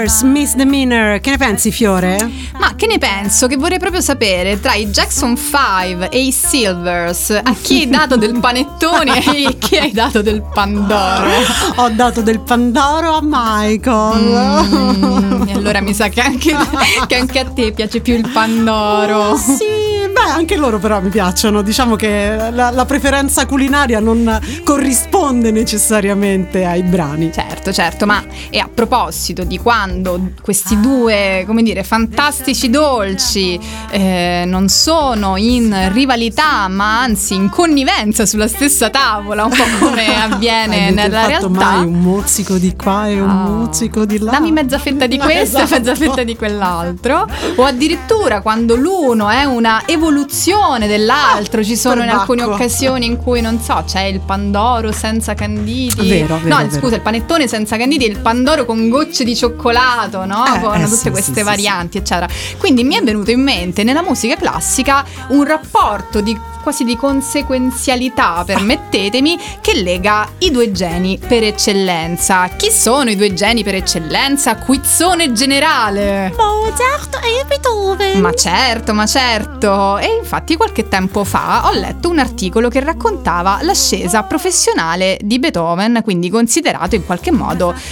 Silvers, 0.00 0.22
Misdemeanor. 0.22 1.20
Che 1.20 1.30
ne 1.30 1.36
pensi, 1.36 1.70
Fiore? 1.70 2.16
Ma 2.58 2.74
che 2.74 2.86
ne 2.86 2.96
penso? 2.96 3.46
Che 3.46 3.56
vorrei 3.56 3.78
proprio 3.78 4.00
sapere 4.00 4.58
tra 4.58 4.74
i 4.74 4.86
Jackson 4.86 5.36
5 5.36 6.08
e 6.08 6.24
i 6.24 6.32
Silvers 6.32 7.30
a 7.30 7.54
chi 7.60 7.80
hai 7.80 7.88
dato 7.88 8.16
del 8.16 8.38
panettone 8.38 9.22
e 9.22 9.44
a 9.44 9.52
chi 9.58 9.76
hai 9.76 9.92
dato 9.92 10.22
del 10.22 10.42
Pandoro. 10.42 11.30
Ho 11.76 11.88
dato 11.90 12.22
del 12.22 12.40
Pandoro 12.40 13.12
a 13.12 13.20
Michael. 13.22 14.64
Mm, 14.64 15.48
e 15.48 15.52
allora 15.52 15.80
mi 15.82 15.92
sa 15.92 16.08
che 16.08 16.20
anche, 16.20 16.56
che 17.06 17.16
anche 17.16 17.38
a 17.38 17.44
te 17.44 17.72
piace 17.72 18.00
più 18.00 18.14
il 18.14 18.28
Pandoro. 18.32 19.36
Sì, 19.36 20.08
beh, 20.10 20.30
anche 20.30 20.56
loro 20.56 20.78
però 20.78 21.02
mi 21.02 21.10
piacciono. 21.10 21.60
Diciamo 21.60 21.96
che 21.96 22.36
la, 22.50 22.70
la 22.70 22.84
preferenza 22.86 23.44
culinaria 23.44 24.00
non 24.00 24.40
corrisponde 24.64 25.50
necessariamente 25.50 26.64
ai 26.64 26.82
brani. 26.84 27.30
Certo, 27.32 27.59
certo, 27.72 28.06
ma 28.06 28.22
e 28.50 28.58
a 28.58 28.68
proposito 28.72 29.44
di 29.44 29.58
quando 29.58 30.32
questi 30.42 30.80
due, 30.80 31.44
come 31.46 31.62
dire, 31.62 31.84
fantastici 31.84 32.70
dolci 32.70 33.58
eh, 33.90 34.44
non 34.46 34.68
sono 34.68 35.36
in 35.36 35.90
rivalità, 35.92 36.66
ma 36.68 37.00
anzi 37.00 37.34
in 37.34 37.48
connivenza 37.50 38.24
sulla 38.26 38.48
stessa 38.48 38.88
tavola, 38.90 39.44
un 39.44 39.50
po' 39.50 39.64
come 39.86 40.20
avviene 40.22 40.90
nella 40.90 41.20
fatto 41.20 41.28
realtà. 41.28 41.48
mai 41.48 41.84
un 41.86 42.00
mozzico 42.00 42.54
di 42.56 42.74
qua 42.76 43.08
e 43.08 43.20
un 43.20 43.28
Ah. 43.30 43.32
mozzico 43.48 44.04
di 44.04 44.18
là? 44.18 44.32
Dammi 44.32 44.52
mezza 44.52 44.78
fetta 44.78 45.06
di 45.06 45.18
questo 45.20 45.58
e 45.58 45.62
Esatto. 45.62 45.78
mezza 45.78 45.94
fetta 45.94 46.22
di 46.24 46.36
quell'altro. 46.36 47.26
O 47.56 47.64
addirittura 47.64 48.40
quando 48.40 48.74
l'uno 48.76 49.28
è 49.28 49.44
una 49.44 49.82
evoluzione 49.86 50.86
dell'altro. 50.86 51.62
Ci 51.62 51.76
sono 51.76 52.02
in 52.02 52.08
alcune 52.08 52.42
occasioni 52.42 53.06
in 53.06 53.16
cui 53.16 53.40
non 53.40 53.60
so, 53.60 53.82
c'è 53.86 54.02
il 54.02 54.20
pandoro 54.20 54.92
senza 54.92 55.34
canditi. 55.34 56.08
Vero, 56.08 56.38
vero, 56.42 56.48
no, 56.48 56.56
vero. 56.66 56.70
scusa, 56.78 56.94
il 56.96 57.00
panettone 57.02 57.46
senza 57.50 57.76
canditi 57.76 58.04
il 58.04 58.18
pandoro 58.18 58.64
con 58.64 58.88
gocce 58.88 59.24
di 59.24 59.34
cioccolato, 59.34 60.24
no? 60.24 60.44
Eh, 60.46 60.60
con 60.60 60.80
eh, 60.80 60.84
tutte 60.84 60.96
sì, 60.96 61.10
queste 61.10 61.32
sì, 61.32 61.38
sì, 61.38 61.42
varianti, 61.42 61.98
eccetera. 61.98 62.28
Quindi 62.58 62.84
mi 62.84 62.94
è 62.94 63.02
venuto 63.02 63.32
in 63.32 63.42
mente 63.42 63.82
nella 63.82 64.02
musica 64.02 64.36
classica 64.36 65.04
un 65.30 65.44
rapporto 65.44 66.20
di 66.20 66.38
quasi 66.62 66.84
di 66.84 66.94
conseguenzialità, 66.94 68.42
permettetemi, 68.44 69.38
che 69.60 69.82
lega 69.82 70.28
i 70.38 70.50
due 70.50 70.70
geni 70.70 71.18
per 71.18 71.42
eccellenza. 71.42 72.48
Chi 72.48 72.70
sono 72.70 73.10
i 73.10 73.16
due 73.16 73.32
geni 73.32 73.64
per 73.64 73.74
eccellenza? 73.74 74.56
Quizzone 74.56 75.32
generale. 75.32 76.32
Mozart 76.36 77.18
e 77.24 77.44
Beethoven. 77.46 78.20
Ma 78.20 78.32
certo, 78.32 78.92
ma 78.92 79.06
certo. 79.06 79.98
E 79.98 80.18
infatti 80.20 80.56
qualche 80.56 80.88
tempo 80.88 81.24
fa 81.24 81.62
ho 81.66 81.72
letto 81.72 82.08
un 82.08 82.18
articolo 82.18 82.68
che 82.68 82.80
raccontava 82.80 83.58
l'ascesa 83.62 84.22
professionale 84.22 85.18
di 85.22 85.38
Beethoven, 85.38 86.00
quindi 86.04 86.30
considerato 86.30 86.94
in 86.94 87.06
qualche 87.06 87.30
modo 87.30 87.39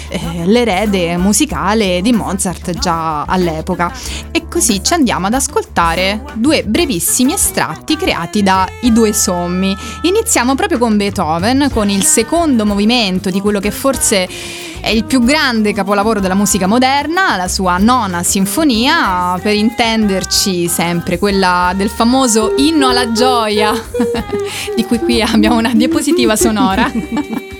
eh, 0.08 0.44
l'erede 0.44 1.16
musicale 1.16 2.00
di 2.02 2.12
Mozart 2.12 2.78
già 2.78 3.24
all'epoca. 3.24 3.92
E 4.30 4.46
così 4.48 4.82
ci 4.82 4.94
andiamo 4.94 5.26
ad 5.26 5.34
ascoltare 5.34 6.24
due 6.34 6.64
brevissimi 6.64 7.32
estratti 7.32 7.96
creati 7.96 8.42
da 8.42 8.68
I 8.82 8.92
due 8.92 9.12
sommi. 9.12 9.76
Iniziamo 10.02 10.54
proprio 10.54 10.78
con 10.78 10.96
Beethoven, 10.96 11.68
con 11.72 11.88
il 11.88 12.02
secondo 12.02 12.66
movimento 12.66 13.30
di 13.30 13.40
quello 13.40 13.60
che 13.60 13.70
forse 13.70 14.28
è 14.80 14.90
il 14.90 15.04
più 15.04 15.22
grande 15.22 15.72
capolavoro 15.72 16.20
della 16.20 16.34
musica 16.34 16.66
moderna, 16.66 17.36
la 17.36 17.48
sua 17.48 17.78
nona 17.78 18.22
sinfonia, 18.22 19.38
per 19.42 19.54
intenderci 19.54 20.68
sempre 20.68 21.18
quella 21.18 21.72
del 21.76 21.90
famoso 21.90 22.54
inno 22.56 22.88
alla 22.88 23.12
gioia, 23.12 23.72
di 24.76 24.84
cui 24.84 24.98
qui 24.98 25.20
abbiamo 25.20 25.56
una 25.56 25.72
diapositiva 25.74 26.36
sonora. 26.36 26.90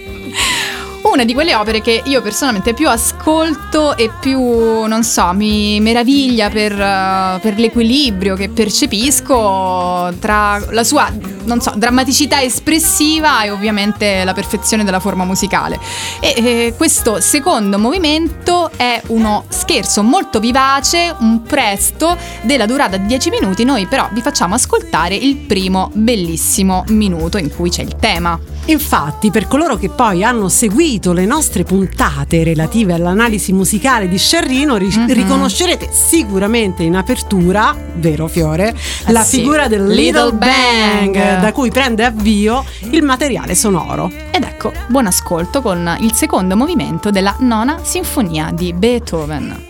Una 1.10 1.24
di 1.24 1.32
quelle 1.32 1.54
opere 1.54 1.80
che 1.80 2.02
io 2.04 2.20
personalmente 2.20 2.74
più 2.74 2.86
ascolto 2.86 3.96
e 3.96 4.10
più, 4.20 4.84
non 4.84 5.02
so, 5.02 5.32
mi 5.32 5.80
meraviglia 5.80 6.50
per, 6.50 6.72
eh, 6.78 7.38
per 7.40 7.58
l'equilibrio 7.58 8.36
che 8.36 8.50
percepisco 8.50 10.14
tra 10.20 10.62
la 10.70 10.84
sua, 10.84 11.10
non 11.44 11.60
so, 11.62 11.72
drammaticità 11.76 12.42
espressiva 12.42 13.42
e 13.42 13.50
ovviamente 13.50 14.22
la 14.22 14.34
perfezione 14.34 14.84
della 14.84 15.00
forma 15.00 15.24
musicale. 15.24 15.80
E 16.20 16.34
eh, 16.36 16.74
questo 16.76 17.20
secondo 17.20 17.78
movimento 17.78 18.70
è 18.76 19.00
uno 19.06 19.44
scherzo 19.48 20.02
molto 20.02 20.40
vivace, 20.40 21.14
un 21.20 21.42
presto 21.42 22.16
della 22.42 22.66
durata 22.66 22.98
di 22.98 23.06
10 23.06 23.30
minuti. 23.30 23.64
Noi 23.64 23.86
però 23.86 24.08
vi 24.12 24.20
facciamo 24.20 24.54
ascoltare 24.54 25.14
il 25.14 25.36
primo 25.36 25.90
bellissimo 25.94 26.84
minuto 26.88 27.38
in 27.38 27.52
cui 27.52 27.70
c'è 27.70 27.82
il 27.82 27.96
tema. 27.96 28.57
Infatti, 28.68 29.30
per 29.30 29.48
coloro 29.48 29.76
che 29.76 29.88
poi 29.88 30.22
hanno 30.22 30.48
seguito 30.50 31.12
le 31.14 31.24
nostre 31.24 31.64
puntate 31.64 32.44
relative 32.44 32.92
all'analisi 32.92 33.52
musicale 33.54 34.08
di 34.08 34.18
Sciarrino, 34.18 34.76
ri- 34.76 34.86
Mhm. 34.94 35.12
riconoscerete 35.12 35.88
sicuramente 35.90 36.82
in 36.82 36.94
apertura, 36.94 37.74
vero 37.94 38.26
Fiore, 38.28 38.74
la 39.06 39.22
Eh 39.22 39.24
sì, 39.24 39.38
figura 39.38 39.68
del 39.68 39.86
Little 39.86 40.24
Little 40.24 40.32
Bang, 40.38 41.12
Bang. 41.14 41.40
da 41.40 41.52
cui 41.52 41.70
prende 41.70 42.04
avvio 42.04 42.62
il 42.90 43.02
materiale 43.02 43.54
sonoro. 43.54 44.10
Ed 44.30 44.42
ecco, 44.44 44.72
buon 44.88 45.06
ascolto 45.06 45.62
con 45.62 45.96
il 46.00 46.12
secondo 46.12 46.54
movimento 46.56 47.10
della 47.10 47.34
nona 47.40 47.78
sinfonia 47.82 48.50
di 48.52 48.72
Beethoven. 48.74 49.67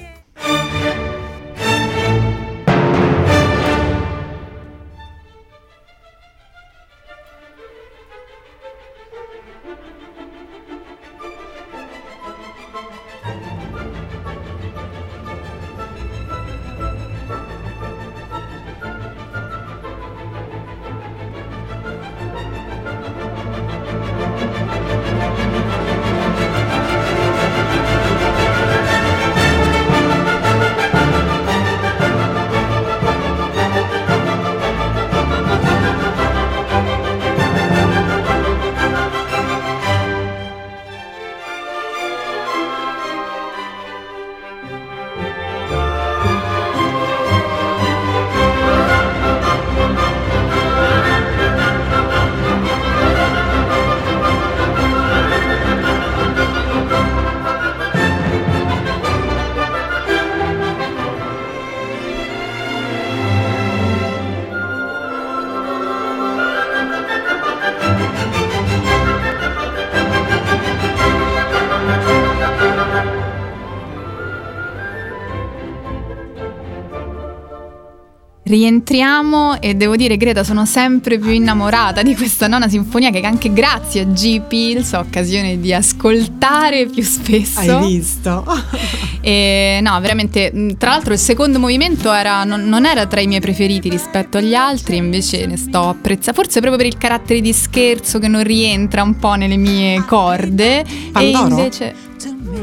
Rientriamo 78.48 79.60
e 79.60 79.74
devo 79.74 79.94
dire 79.94 80.16
Greta 80.16 80.42
sono 80.42 80.64
sempre 80.64 81.18
più 81.18 81.32
innamorata 81.32 82.00
di 82.00 82.16
questa 82.16 82.46
nona 82.46 82.66
sinfonia 82.66 83.10
che 83.10 83.20
anche 83.20 83.52
grazie 83.52 84.00
a 84.00 84.04
G. 84.04 84.40
Pills 84.40 84.92
ho 84.92 85.00
occasione 85.00 85.60
di 85.60 85.74
ascoltare 85.74 86.86
più 86.86 87.02
spesso. 87.02 87.58
Hai 87.58 87.86
visto? 87.86 88.44
E 89.20 89.80
no, 89.82 90.00
veramente, 90.00 90.74
tra 90.78 90.90
l'altro 90.90 91.12
il 91.12 91.18
secondo 91.18 91.58
movimento 91.58 92.10
era- 92.10 92.44
non, 92.44 92.62
non 92.66 92.86
era 92.86 93.04
tra 93.06 93.20
i 93.20 93.26
miei 93.26 93.40
preferiti 93.40 93.90
rispetto 93.90 94.38
agli 94.38 94.54
altri, 94.54 94.96
invece 94.96 95.44
ne 95.44 95.58
sto 95.58 95.88
apprezzando, 95.88 96.40
forse 96.40 96.60
proprio 96.60 96.78
per 96.78 96.86
il 96.86 96.96
carattere 96.96 97.42
di 97.42 97.52
scherzo 97.52 98.18
che 98.18 98.28
non 98.28 98.42
rientra 98.44 99.02
un 99.02 99.16
po' 99.18 99.34
nelle 99.34 99.56
mie 99.56 100.02
corde. 100.06 100.86
Pandoro? 101.12 101.46
E 101.46 101.50
invece... 101.50 101.94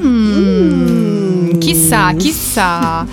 Mm, 0.03 1.59
chissà, 1.59 2.13
chissà. 2.13 3.05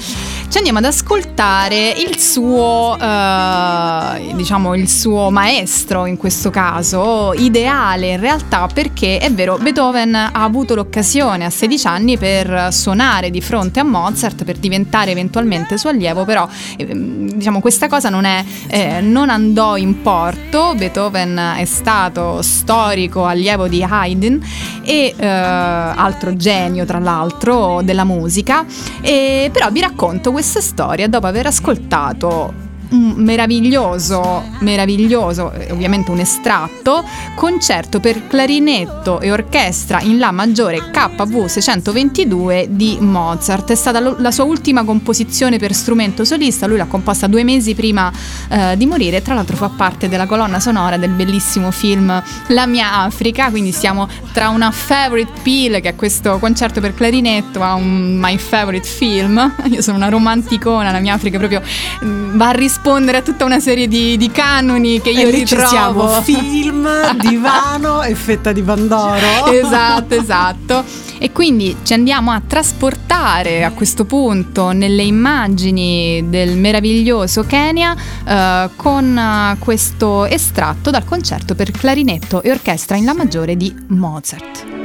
Ci 0.52 0.58
andiamo 0.58 0.80
ad 0.80 0.84
ascoltare 0.84 1.94
il 1.96 2.18
suo, 2.18 2.94
eh, 3.00 4.32
diciamo, 4.34 4.74
il 4.74 4.86
suo 4.86 5.30
maestro 5.30 6.04
in 6.04 6.18
questo 6.18 6.50
caso, 6.50 7.32
ideale 7.32 8.08
in 8.10 8.20
realtà 8.20 8.68
perché 8.70 9.16
è 9.16 9.32
vero, 9.32 9.56
Beethoven 9.56 10.14
ha 10.14 10.30
avuto 10.30 10.74
l'occasione 10.74 11.46
a 11.46 11.48
16 11.48 11.86
anni 11.86 12.18
per 12.18 12.68
suonare 12.70 13.30
di 13.30 13.40
fronte 13.40 13.80
a 13.80 13.82
Mozart, 13.82 14.44
per 14.44 14.58
diventare 14.58 15.12
eventualmente 15.12 15.78
suo 15.78 15.88
allievo, 15.88 16.26
però 16.26 16.46
ehm, 16.76 17.32
diciamo 17.32 17.60
questa 17.60 17.88
cosa 17.88 18.10
non, 18.10 18.26
è, 18.26 18.44
eh, 18.66 19.00
non 19.00 19.30
andò 19.30 19.78
in 19.78 20.02
porto, 20.02 20.74
Beethoven 20.76 21.54
è 21.56 21.64
stato 21.64 22.42
storico 22.42 23.24
allievo 23.24 23.68
di 23.68 23.82
Haydn 23.82 24.38
e 24.82 25.14
eh, 25.16 25.26
altro 25.26 26.36
genio 26.36 26.84
tra 26.84 26.98
l'altro 26.98 27.80
della 27.82 28.04
musica, 28.04 28.66
e, 29.00 29.48
però 29.50 29.70
vi 29.70 29.80
racconto 29.80 30.30
questa 30.42 30.60
storia 30.60 31.08
dopo 31.08 31.28
aver 31.28 31.46
ascoltato 31.46 32.52
un 32.92 33.14
meraviglioso, 33.16 34.44
meraviglioso, 34.60 35.52
eh, 35.52 35.72
ovviamente 35.72 36.10
un 36.10 36.20
estratto, 36.20 37.04
concerto 37.34 38.00
per 38.00 38.26
clarinetto 38.26 39.20
e 39.20 39.30
orchestra 39.32 40.00
in 40.00 40.18
La 40.18 40.30
maggiore 40.30 40.90
KV 40.90 41.46
622 41.46 42.68
di 42.70 42.98
Mozart. 43.00 43.70
È 43.70 43.74
stata 43.74 44.00
la 44.00 44.30
sua 44.30 44.44
ultima 44.44 44.84
composizione 44.84 45.58
per 45.58 45.74
strumento 45.74 46.24
solista, 46.24 46.66
lui 46.66 46.76
l'ha 46.76 46.86
composta 46.86 47.26
due 47.26 47.44
mesi 47.44 47.74
prima 47.74 48.12
eh, 48.48 48.76
di 48.76 48.86
morire 48.86 49.22
tra 49.22 49.34
l'altro 49.34 49.56
fa 49.56 49.68
parte 49.68 50.08
della 50.08 50.26
colonna 50.26 50.60
sonora 50.60 50.96
del 50.96 51.10
bellissimo 51.10 51.70
film 51.70 52.22
La 52.48 52.66
mia 52.66 53.00
Africa, 53.00 53.50
quindi 53.50 53.72
siamo 53.72 54.08
tra 54.32 54.48
una 54.48 54.70
favorite 54.70 55.32
peel 55.42 55.80
che 55.80 55.90
è 55.90 55.96
questo 55.96 56.38
concerto 56.38 56.80
per 56.80 56.94
clarinetto 56.94 57.62
a 57.62 57.74
un 57.74 58.16
my 58.18 58.36
favorite 58.36 58.86
film. 58.86 59.54
Io 59.70 59.80
sono 59.82 59.96
una 59.96 60.08
romanticona, 60.08 60.90
la 60.90 61.00
mia 61.00 61.14
Africa 61.14 61.38
proprio 61.38 61.62
mm, 62.04 62.36
va 62.36 62.48
a 62.48 62.52
rispondere 62.52 62.80
a 62.90 63.22
tutta 63.22 63.44
una 63.44 63.60
serie 63.60 63.86
di, 63.86 64.16
di 64.16 64.30
canoni 64.30 65.00
che 65.00 65.10
io 65.10 65.28
e 65.28 65.30
ritrovo. 65.30 65.66
siamo 65.66 66.08
film, 66.22 66.88
divano 67.20 68.02
e 68.02 68.14
fetta 68.16 68.50
di 68.50 68.60
Pandoro. 68.60 69.46
esatto, 69.46 70.14
esatto. 70.14 70.84
E 71.18 71.30
quindi 71.30 71.76
ci 71.84 71.92
andiamo 71.92 72.32
a 72.32 72.42
trasportare 72.44 73.62
a 73.62 73.70
questo 73.70 74.04
punto 74.04 74.72
nelle 74.72 75.04
immagini 75.04 76.24
del 76.28 76.56
meraviglioso 76.56 77.44
Kenya 77.44 77.94
eh, 78.26 78.70
con 78.74 79.16
eh, 79.16 79.56
questo 79.60 80.26
estratto 80.26 80.90
dal 80.90 81.04
concerto 81.04 81.54
per 81.54 81.70
clarinetto 81.70 82.42
e 82.42 82.50
orchestra 82.50 82.96
in 82.96 83.04
La 83.04 83.14
maggiore 83.14 83.56
di 83.56 83.72
Mozart. 83.88 84.81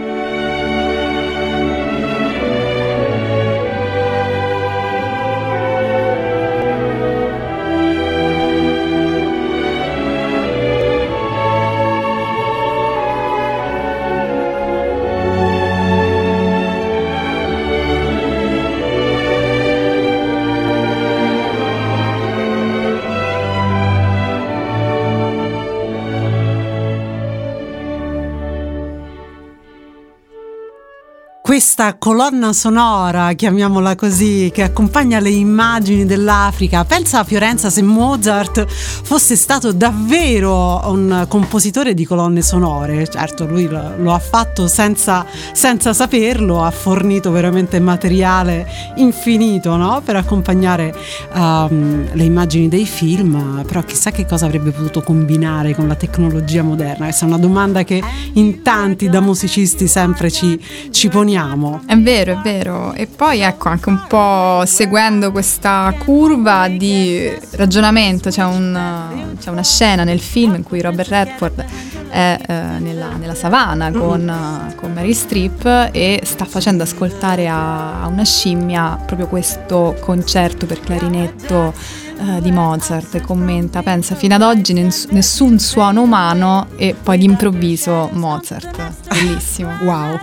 Questa 31.58 31.96
colonna 31.98 32.54
sonora, 32.54 33.34
chiamiamola 33.34 33.96
così, 33.96 34.52
che 34.54 34.62
accompagna 34.62 35.20
le 35.20 35.32
immagini 35.32 36.06
dell'Africa. 36.06 36.86
Pensa 36.86 37.22
a 37.22 37.24
Fiorenza 37.24 37.72
se 37.72 37.82
Mozart 37.82 38.68
fosse 38.68 39.36
stato 39.36 39.72
davvero 39.72 40.80
un 40.92 41.26
compositore 41.28 41.96
di 41.96 42.06
colonne 42.06 42.44
sonore. 42.44 43.08
Certo, 43.10 43.48
lui 43.48 43.68
lo, 43.68 43.94
lo 43.98 44.14
ha 44.14 44.20
fatto 44.20 44.68
senza, 44.68 45.26
senza 45.52 45.94
saperlo, 45.94 46.64
ha 46.64 46.70
fornito 46.70 47.32
veramente 47.32 47.80
materiale 47.80 48.94
infinito 48.98 49.76
no? 49.78 50.04
per 50.06 50.16
accompagnare 50.16 50.94
um, 51.34 52.08
le 52.14 52.24
immagini 52.24 52.68
dei 52.68 52.86
film, 52.86 53.64
però 53.66 53.82
chissà 53.82 54.12
che 54.12 54.28
cosa 54.28 54.46
avrebbe 54.46 54.70
potuto 54.70 55.02
combinare 55.02 55.74
con 55.74 55.88
la 55.88 55.96
tecnologia 55.96 56.62
moderna. 56.62 57.06
Questa 57.06 57.26
è 57.26 57.28
una 57.28 57.40
domanda 57.40 57.84
che 57.84 58.00
in 58.34 58.62
tanti 58.62 59.10
da 59.10 59.22
musicisti 59.22 59.88
sempre 59.88 60.30
ci, 60.30 60.64
ci 60.92 61.10
poniamo. 61.10 61.46
È 61.86 61.96
vero, 61.98 62.34
è 62.34 62.38
vero. 62.44 62.94
E 62.94 63.08
poi 63.08 63.42
ecco, 63.42 63.70
anche 63.70 63.90
un 63.90 64.04
po' 64.08 64.64
seguendo 64.66 65.32
questa 65.32 65.94
curva 65.98 66.68
di 66.68 67.32
ragionamento, 67.52 68.30
c'è, 68.30 68.44
un- 68.44 69.36
c'è 69.40 69.50
una 69.50 69.64
scena 69.64 70.04
nel 70.04 70.20
film 70.20 70.56
in 70.56 70.64
cui 70.64 70.82
Robert 70.82 71.10
Redford 71.10 71.66
è 72.10 72.40
eh, 72.48 72.54
nella, 72.80 73.10
nella 73.18 73.36
savana 73.36 73.92
con, 73.92 74.28
eh, 74.28 74.76
con 74.76 74.94
Mary 74.94 75.14
Streep 75.14 75.90
e 75.92 76.22
sta 76.24 76.46
facendo 76.46 76.84
ascoltare 76.84 77.48
a, 77.48 78.02
a 78.02 78.08
una 78.08 78.24
scimmia 78.24 78.98
proprio 79.06 79.28
questo 79.28 79.96
concerto 80.00 80.66
per 80.66 80.80
clarinetto 80.80 81.74
eh, 82.20 82.42
di 82.42 82.52
Mozart 82.52 83.22
commenta, 83.22 83.84
pensa, 83.84 84.16
fino 84.16 84.36
ad 84.36 84.42
oggi 84.42 84.74
nessun 84.74 85.60
suono 85.60 86.02
umano 86.02 86.68
e 86.78 86.96
poi 87.02 87.18
d'improvviso 87.18 88.10
Mozart. 88.14 88.94
Bellissimo. 89.10 89.72
Wow. 89.84 90.20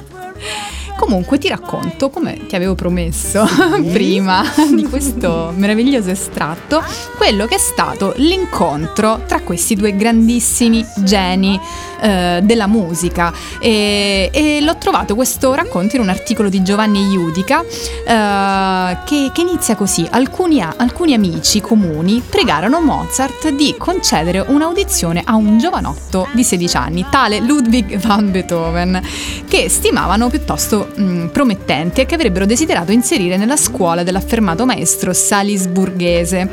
Comunque 0.96 1.38
ti 1.38 1.48
racconto, 1.48 2.08
come 2.08 2.46
ti 2.46 2.54
avevo 2.54 2.74
promesso 2.74 3.44
prima 3.92 4.42
di 4.74 4.84
questo 4.84 5.52
meraviglioso 5.54 6.10
estratto, 6.10 6.82
quello 7.16 7.46
che 7.46 7.56
è 7.56 7.58
stato 7.58 8.12
l'incontro 8.16 9.22
tra 9.26 9.40
questi 9.40 9.74
due 9.74 9.96
grandissimi 9.96 10.84
geni 10.98 11.60
eh, 12.00 12.40
della 12.42 12.66
musica. 12.66 13.32
E, 13.60 14.30
e 14.32 14.60
l'ho 14.60 14.76
trovato 14.76 15.14
questo 15.14 15.54
racconto 15.54 15.96
in 15.96 16.02
un 16.02 16.08
articolo 16.08 16.48
di 16.48 16.62
Giovanni 16.62 17.12
Iudica 17.12 17.62
eh, 17.62 18.98
che, 19.04 19.30
che 19.32 19.40
inizia 19.40 19.74
così. 19.74 20.06
Alcuni, 20.10 20.62
alcuni 20.62 21.14
amici 21.14 21.60
comuni 21.60 22.22
pregarono 22.28 22.80
Mozart 22.80 23.50
di 23.50 23.74
concedere 23.78 24.44
un'audizione 24.46 25.22
a 25.24 25.34
un 25.34 25.58
giovanotto 25.58 26.28
di 26.32 26.44
16 26.44 26.76
anni, 26.76 27.06
tale 27.10 27.40
Ludwig 27.40 27.96
van 27.98 28.30
Beethoven, 28.30 29.00
che 29.48 29.68
stimavano 29.68 30.28
piuttosto 30.28 30.88
mh, 30.94 31.26
promettenti 31.28 32.00
e 32.00 32.06
che 32.06 32.14
avrebbero 32.14 32.46
desiderato 32.46 32.92
inserire 32.92 33.36
nella 33.36 33.56
scuola 33.56 34.02
dell'affermato 34.02 34.64
maestro 34.64 35.12
salisburghese. 35.12 36.50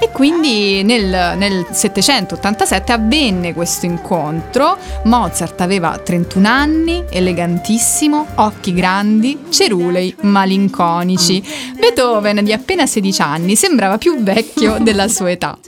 E 0.00 0.10
quindi 0.10 0.82
nel, 0.82 1.36
nel 1.36 1.66
787 1.70 2.92
avvenne 2.92 3.54
questo 3.54 3.86
incontro. 3.86 4.76
Mozart 5.04 5.60
aveva 5.60 5.98
31 5.98 6.48
anni, 6.48 7.04
elegantissimo, 7.10 8.26
occhi 8.36 8.72
grandi, 8.72 9.38
cerulei, 9.48 10.14
malinconici. 10.22 11.42
Beethoven, 11.78 12.44
di 12.44 12.52
appena 12.52 12.86
16 12.86 13.22
anni, 13.22 13.56
sembrava 13.56 13.98
più 13.98 14.22
vecchio 14.22 14.78
della 14.80 15.08
sua 15.08 15.30
età. 15.30 15.58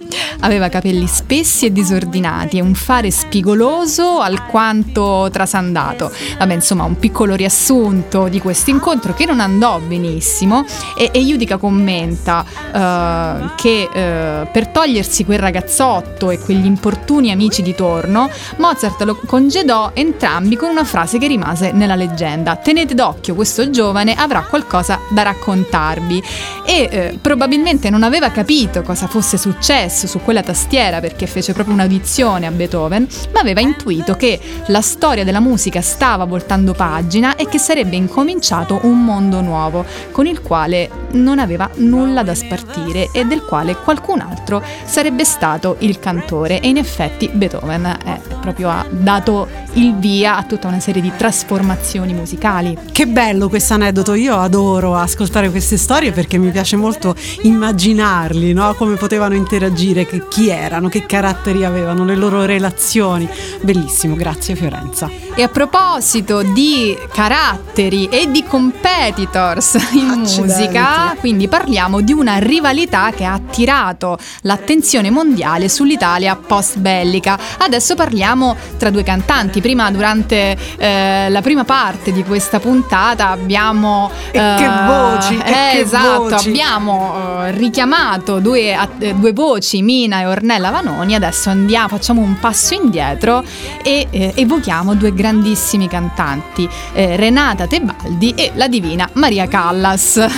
Aveva 0.41 0.69
capelli 0.69 1.07
spessi 1.07 1.67
e 1.67 1.73
disordinati 1.73 2.59
e 2.59 2.61
un 2.61 2.75
fare 2.75 3.11
spigoloso 3.11 4.21
alquanto 4.21 5.29
trasandato. 5.33 6.11
Vabbè, 6.39 6.55
insomma, 6.55 6.85
un 6.85 6.99
piccolo 6.99 7.35
riassunto 7.35 8.29
di 8.29 8.41
questo 8.41 8.71
incontro 8.71 9.15
che 9.15 9.25
non 9.25 9.41
andò 9.41 9.79
benissimo 9.79 10.65
e, 10.97 11.11
e 11.13 11.21
Judica 11.21 11.57
commenta 11.57 12.45
eh, 12.75 13.51
che 13.57 13.89
eh, 13.93 14.47
per 14.51 14.69
togliersi 14.69 15.25
quel 15.25 15.39
ragazzotto 15.39 16.31
e 16.31 16.39
quegli 16.39 16.67
importuni 16.67 17.31
amici 17.31 17.63
di 17.63 17.75
torno, 17.75 18.31
Mozart 18.57 19.02
lo 19.05 19.19
congedò 19.27 19.91
entrambi 19.95 20.57
con 20.57 20.71
una 20.71 20.85
frase 20.85 21.19
che 21.19 21.27
rimase 21.27 21.73
nella 21.73 21.95
leggenda. 21.95 22.57
Tenete 22.57 22.95
d'occhio, 22.95 23.35
questo 23.35 23.71
giovane 23.71 24.15
avrà 24.15 24.43
qualcosa 24.43 24.99
da 25.11 25.23
raccontarvi. 25.23 26.23
E 26.65 26.89
eh, 26.91 27.19
probabilmente 27.21 27.91
non 27.91 28.03
aveva 28.03 28.31
capito 28.31 28.83
cosa 28.83 29.07
fosse 29.07 29.37
successo 29.37 30.07
su 30.07 30.21
quella 30.21 30.43
tastiera 30.43 31.01
perché 31.01 31.27
fece 31.27 31.53
proprio 31.53 31.75
un'audizione 31.75 32.47
a 32.47 32.51
Beethoven, 32.51 33.07
ma 33.33 33.41
aveva 33.41 33.61
intuito 33.61 34.15
che 34.15 34.39
la 34.67 34.81
storia 34.81 35.25
della 35.25 35.41
musica 35.41 35.81
stava 35.81 36.25
voltando 36.25 36.73
pagina 36.73 37.37
e 37.37 37.47
che 37.49 37.59
sarebbe 37.59 37.97
incominciato 37.97 38.81
un 38.83 39.05
mondo 39.05 39.41
nuovo 39.41 39.85
con 40.11 40.27
il 40.27 40.41
quale 40.43 40.89
non 41.13 41.39
aveva 41.39 41.69
nulla 41.77 42.23
da 42.23 42.35
spartire 42.35 43.09
e 43.13 43.25
del 43.25 43.43
quale 43.43 43.77
qualcun 43.77 44.21
altro 44.21 44.63
sarebbe 44.85 45.25
stato 45.25 45.77
il 45.81 45.99
cantore 45.99 46.61
e 46.61 46.69
in 46.69 46.77
effetti 46.77 47.29
Beethoven 47.33 47.99
è 48.05 48.21
proprio 48.41 48.71
ha 48.71 48.85
dato 48.93 49.49
il 49.75 49.97
via 49.97 50.37
a 50.37 50.43
tutta 50.43 50.69
una 50.69 50.81
serie 50.81 51.01
di 51.01 51.13
trasformazioni 51.17 52.13
musicali. 52.13 52.77
Che 52.91 53.07
bello 53.07 53.49
questo 53.49 53.75
aneddoto, 53.75 54.15
io 54.15 54.37
adoro 54.37 54.97
ascoltare 54.97 55.51
queste 55.51 55.77
storie 55.77 56.13
perché 56.13 56.39
mi 56.39 56.51
piace 56.51 56.77
molto 56.77 57.15
immaginarli, 57.43 58.53
no? 58.53 58.75
come 58.75 58.97
potevano 58.97 59.35
interagire, 59.35 60.07
che- 60.07 60.29
chi 60.29 60.49
erano, 60.49 60.89
che 60.89 61.07
caratteri 61.07 61.65
avevano, 61.65 62.05
le 62.05 62.17
loro 62.17 62.45
relazioni. 62.45 63.29
Bellissimo, 63.61 64.15
grazie 64.15 64.55
Fiorenza. 64.55 65.09
E 65.35 65.43
a 65.43 65.49
proposito 65.49 66.43
di 66.43 66.97
caratteri 67.11 68.07
e 68.09 68.31
di 68.31 68.45
competitors 68.45 69.75
in 69.93 70.11
Accidenti. 70.11 70.41
musica, 70.41 71.17
quindi 71.19 71.49
parliamo 71.49 72.01
di 72.03 72.13
una 72.13 72.37
rivalità 72.37 73.11
che 73.11 73.25
ha 73.25 73.33
attirato 73.33 74.19
l'attenzione 74.43 75.11
mondiale 75.11 75.69
sull'Italia 75.69 76.37
post 76.37 76.79
bellica. 76.79 77.39
Adesso 77.59 77.95
parliamo 77.95 78.57
tra 78.83 78.91
due 78.91 79.05
cantanti. 79.05 79.61
Prima, 79.61 79.89
durante 79.93 80.57
eh, 80.77 81.29
la 81.31 81.41
prima 81.41 81.63
parte 81.63 82.11
di 82.11 82.25
questa 82.25 82.59
puntata, 82.59 83.29
abbiamo. 83.29 84.11
E 84.33 84.55
che 84.59 84.69
voci, 84.87 85.37
eh, 85.37 85.53
che 85.73 85.79
esatto, 85.79 86.31
voci. 86.31 86.49
abbiamo 86.49 87.45
eh, 87.45 87.53
richiamato 87.53 88.41
due, 88.41 88.77
eh, 88.99 89.15
due 89.15 89.33
voci, 89.33 89.83
Mina 89.83 90.23
e 90.23 90.27
Ornella 90.27 90.71
Vanoni. 90.71 91.15
Adesso 91.15 91.51
andiamo, 91.51 91.87
facciamo 91.87 92.23
un 92.23 92.41
passo 92.41 92.75
indietro 92.75 93.45
e 93.85 94.09
eh, 94.11 94.33
evochiamo 94.35 94.95
due 94.95 95.15
grandissimi 95.15 95.87
cantanti, 95.87 96.69
eh, 96.93 97.15
Renata 97.15 97.69
Tebaldi 97.69 98.35
e 98.35 98.51
la 98.57 98.67
divina 98.67 99.09
Maria 99.13 99.47
Callas, 99.47 100.17
a 100.19 100.29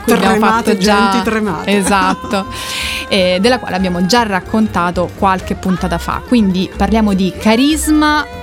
cui 0.00 0.12
abbiamo 0.12 0.36
Tremate, 0.36 0.38
fatto 0.40 0.76
già 0.78 1.20
tremate. 1.22 1.76
esatto, 1.76 2.46
eh, 3.08 3.36
della 3.38 3.58
quale 3.58 3.76
abbiamo 3.76 4.06
già 4.06 4.22
raccontato 4.22 5.10
qualche 5.18 5.56
puntata 5.56 5.98
fa. 5.98 6.22
Quindi 6.26 6.70
parliamo 6.74 7.12
di 7.12 7.30
carisma 7.38 7.80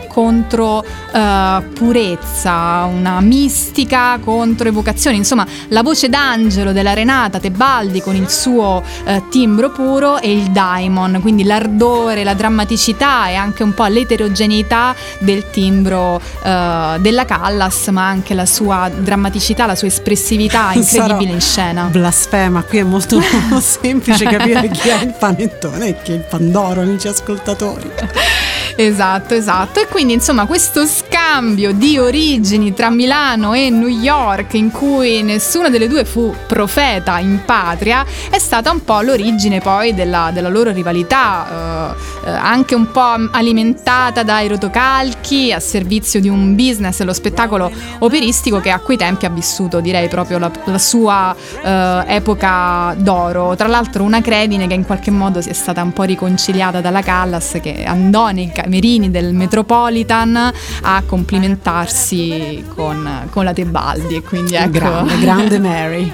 contro 0.09 0.83
eh, 0.83 1.63
purezza, 1.73 2.83
una 2.91 3.21
mistica 3.21 4.19
contro 4.21 4.67
evocazione, 4.67 5.15
insomma 5.15 5.47
la 5.69 5.81
voce 5.81 6.09
d'angelo 6.09 6.73
della 6.73 6.93
Renata 6.93 7.39
Tebaldi 7.39 8.01
con 8.01 8.15
il 8.15 8.29
suo 8.29 8.83
eh, 9.05 9.23
timbro 9.29 9.69
puro 9.71 10.19
e 10.19 10.31
il 10.33 10.51
daimon, 10.51 11.19
quindi 11.21 11.43
l'ardore, 11.43 12.25
la 12.25 12.33
drammaticità 12.33 13.29
e 13.29 13.35
anche 13.35 13.63
un 13.63 13.73
po' 13.73 13.85
l'eterogeneità 13.85 14.93
del 15.19 15.49
timbro 15.51 16.19
eh, 16.43 16.97
della 16.99 17.25
Callas, 17.25 17.87
ma 17.87 18.07
anche 18.07 18.33
la 18.33 18.45
sua 18.45 18.89
drammaticità, 18.93 19.65
la 19.65 19.75
sua 19.75 19.87
espressività 19.87 20.73
incredibile 20.75 21.17
Sarò 21.17 21.33
in 21.33 21.41
scena. 21.41 21.83
Blasfema, 21.83 22.63
qui 22.63 22.79
è 22.79 22.83
molto 22.83 23.21
semplice 23.61 24.25
capire 24.25 24.67
chi 24.69 24.89
è 24.89 25.01
il 25.01 25.15
panettone 25.17 25.87
e 25.87 26.01
chi 26.01 26.11
è 26.11 26.15
il 26.15 26.25
pandoro, 26.27 26.81
amici 26.81 27.07
ascoltatori. 27.07 27.89
Esatto, 28.81 29.33
esatto. 29.33 29.81
E 29.81 29.87
quindi 29.87 30.13
insomma 30.13 30.45
questo 30.45 30.85
scambio 30.85 31.73
di 31.73 31.97
origini 31.97 32.73
tra 32.73 32.89
Milano 32.89 33.53
e 33.53 33.69
New 33.69 33.89
York, 33.89 34.53
in 34.53 34.71
cui 34.71 35.21
nessuna 35.21 35.67
delle 35.67 35.89
due 35.89 36.05
fu 36.05 36.33
profeta 36.47 37.19
in 37.19 37.41
patria, 37.43 38.05
è 38.29 38.39
stata 38.39 38.71
un 38.71 38.81
po' 38.85 39.01
l'origine 39.01 39.59
poi 39.59 39.93
della, 39.93 40.31
della 40.33 40.47
loro 40.47 40.71
rivalità, 40.71 41.95
eh, 42.23 42.29
eh, 42.29 42.31
anche 42.31 42.73
un 42.73 42.89
po' 42.89 43.15
alimentata 43.31 44.23
dai 44.23 44.47
rotocalchi 44.47 45.51
a 45.51 45.59
servizio 45.59 46.21
di 46.21 46.29
un 46.29 46.55
business, 46.55 47.01
lo 47.01 47.11
spettacolo 47.11 47.69
operistico 47.99 48.61
che 48.61 48.69
a 48.69 48.79
quei 48.79 48.95
tempi 48.95 49.25
ha 49.25 49.29
vissuto, 49.29 49.81
direi, 49.81 50.07
proprio 50.07 50.37
la, 50.37 50.49
la 50.63 50.77
sua 50.77 51.35
eh, 51.61 52.03
epoca 52.15 52.95
d'oro. 52.97 53.57
Tra 53.57 53.67
l'altro 53.67 54.03
una 54.03 54.21
credine 54.21 54.67
che 54.67 54.73
in 54.73 54.85
qualche 54.85 55.11
modo 55.11 55.41
si 55.41 55.49
è 55.49 55.53
stata 55.53 55.83
un 55.83 55.91
po' 55.91 56.03
riconciliata 56.03 56.79
dalla 56.79 57.01
Callas 57.01 57.57
che 57.61 57.83
andò 57.83 58.29
nei 58.29 58.49
camerini 58.69 59.09
del 59.09 59.33
Metropolitan 59.33 60.53
a 60.81 61.03
complimentarsi 61.03 62.63
con, 62.75 63.27
con 63.31 63.43
la 63.43 63.51
Tebaldi 63.51 64.15
e 64.15 64.21
quindi 64.21 64.53
ecco 64.53 64.69
Grande, 64.69 65.19
grande 65.19 65.57
Mary. 65.59 66.13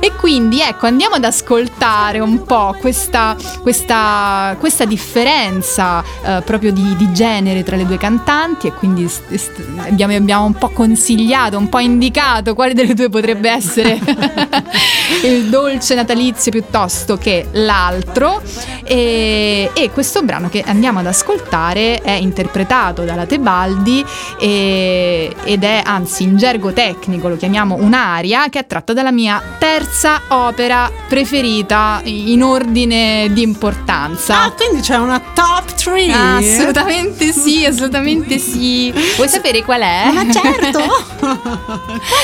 e 0.00 0.10
quindi 0.16 0.60
ecco 0.60 0.86
andiamo 0.86 1.14
ad 1.14 1.24
ascoltare 1.24 2.18
un 2.18 2.42
po' 2.42 2.74
questa, 2.80 3.36
questa, 3.60 4.56
questa 4.58 4.84
differenza 4.84 6.02
eh, 6.24 6.42
proprio 6.44 6.72
di, 6.72 6.96
di 6.96 7.12
genere 7.12 7.62
tra 7.62 7.76
le 7.76 7.86
due 7.86 7.98
cantanti 7.98 8.66
e 8.66 8.72
quindi 8.72 9.08
st- 9.08 9.32
st- 9.34 9.64
abbiamo, 9.78 10.16
abbiamo 10.16 10.44
un 10.44 10.54
po' 10.54 10.70
consigliato, 10.70 11.56
un 11.56 11.68
po' 11.68 11.78
indicato 11.78 12.54
quale 12.54 12.74
delle 12.74 12.94
due 12.94 13.08
potrebbe 13.10 13.48
essere 13.48 14.00
il 15.22 15.48
dolce 15.48 15.94
natalizio 15.94 16.50
piuttosto 16.50 17.16
che 17.16 17.46
l'altro 17.52 18.42
e, 18.82 19.70
e 19.72 19.90
questo 19.92 20.22
brano 20.22 20.48
che 20.48 20.64
andiamo 20.66 20.98
ad 20.98 21.06
ascoltare 21.06 21.91
è 22.00 22.12
interpretato 22.12 23.02
dalla 23.04 23.26
Tebaldi 23.26 24.04
e- 24.38 25.34
ed 25.44 25.64
è 25.64 25.82
anzi 25.84 26.22
in 26.22 26.36
gergo 26.36 26.72
tecnico 26.72 27.28
lo 27.28 27.36
chiamiamo 27.36 27.76
un'aria 27.78 28.48
che 28.48 28.60
è 28.60 28.66
tratta 28.66 28.92
dalla 28.92 29.10
mia 29.12 29.40
terza 29.58 30.20
opera 30.28 30.90
preferita 31.08 32.00
in 32.04 32.42
ordine 32.42 33.28
di 33.32 33.42
importanza. 33.42 34.42
Ah, 34.44 34.50
quindi 34.52 34.80
c'è 34.80 34.96
una 34.96 35.20
top 35.34 35.74
3. 35.74 36.10
Ah, 36.12 36.36
assolutamente 36.36 37.32
sì, 37.32 37.64
assolutamente 37.64 38.38
sì. 38.38 38.92
Vuoi 39.16 39.28
sapere 39.28 39.62
qual 39.62 39.80
è? 39.80 40.10
Ma 40.12 40.30
certo. 40.32 40.80
Qual 41.22 41.38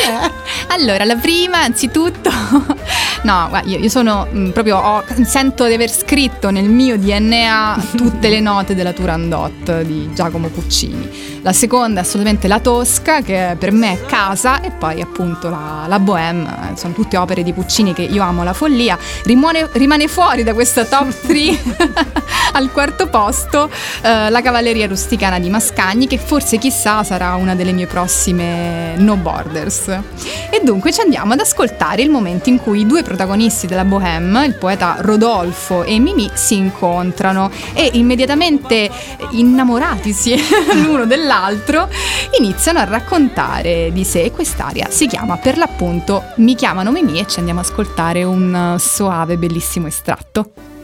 è? 0.07 0.31
Allora, 0.69 1.05
la 1.05 1.17
prima, 1.17 1.59
anzitutto, 1.63 2.31
no, 3.23 3.47
guarda, 3.49 3.69
io, 3.69 3.79
io 3.79 3.89
sono 3.89 4.27
mh, 4.31 4.51
proprio, 4.51 4.79
ho- 4.79 5.05
sento 5.25 5.67
di 5.67 5.75
aver 5.75 5.91
scritto 5.91 6.51
nel 6.51 6.69
mio 6.69 6.97
DNA 6.99 7.85
tutte 7.97 8.29
le 8.29 8.41
note 8.41 8.75
della 8.75 8.93
Turandot 8.93 9.48
di 9.83 10.11
Giacomo 10.15 10.49
Puccini. 10.49 11.39
La 11.43 11.53
seconda 11.53 12.01
è 12.01 12.03
assolutamente 12.03 12.49
La 12.49 12.61
Tosca, 12.61 13.21
che 13.21 13.57
per 13.59 13.73
me 13.73 13.93
è 13.93 14.07
casa, 14.07 14.61
e 14.61 14.71
poi 14.71 15.01
appunto 15.01 15.49
la, 15.49 15.85
la 15.87 15.99
Bohème, 15.99 16.73
eh, 16.73 16.77
sono 16.77 16.93
tutte 16.93 17.17
opere 17.17 17.43
di 17.43 17.53
Puccini 17.53 17.93
che 17.93 18.03
io 18.03 18.23
amo 18.23 18.43
la 18.43 18.53
follia. 18.53 18.99
Rimane, 19.25 19.69
rimane 19.73 20.09
fuori 20.09 20.43
da 20.43 20.55
questa 20.55 20.85
top 20.85 21.09
3 21.27 22.17
al 22.53 22.71
quarto 22.73 23.09
posto 23.09 23.71
eh, 24.03 24.31
la 24.31 24.41
Cavalleria 24.43 24.87
Rusticana 24.87 25.39
di 25.39 25.49
Mascagni, 25.49 26.07
che 26.07 26.19
forse 26.19 26.59
chissà 26.59 27.05
sarà 27.05 27.35
una 27.35 27.55
delle 27.55 27.73
mie 27.73 27.87
prossime 27.87 28.95
No 28.97 29.17
Borders. 29.17 29.89
E 30.51 30.61
dunque 30.63 30.93
ci 30.93 31.01
andiamo 31.01 31.33
ad 31.35 31.41
ascoltare 31.41 32.03
il 32.03 32.11
momento 32.11 32.49
in 32.49 32.59
cui 32.59 32.81
i 32.81 32.87
due 32.87 33.03
protagonisti 33.03 33.67
della 33.67 33.85
Bohème, 33.85 34.45
il 34.45 34.55
poeta 34.55 34.97
Rodolfo 34.99 35.85
e 35.85 35.99
Mimì, 35.99 36.31
si 36.35 36.57
incontrano 36.57 37.51
e 37.75 37.91
immediatamente 37.95 38.91
innamoratisi 39.39 40.37
l'uno 40.83 41.07
dell'altro 41.07 41.89
iniziano 42.39 42.79
a 42.79 42.85
raccontare 42.85 43.91
di 43.93 44.05
sé 44.05 44.31
quest'aria 44.31 44.89
si 44.91 45.07
chiama 45.07 45.37
per 45.37 45.57
l'appunto 45.57 46.23
Mi 46.37 46.55
chiamano 46.55 46.91
Mimì 46.91 47.19
e 47.19 47.27
ci 47.27 47.39
andiamo 47.39 47.61
ad 47.61 47.67
ascoltare 47.67 48.25
un 48.25 48.77
soave 48.79 49.37
bellissimo 49.37 49.87
estratto. 49.87 50.78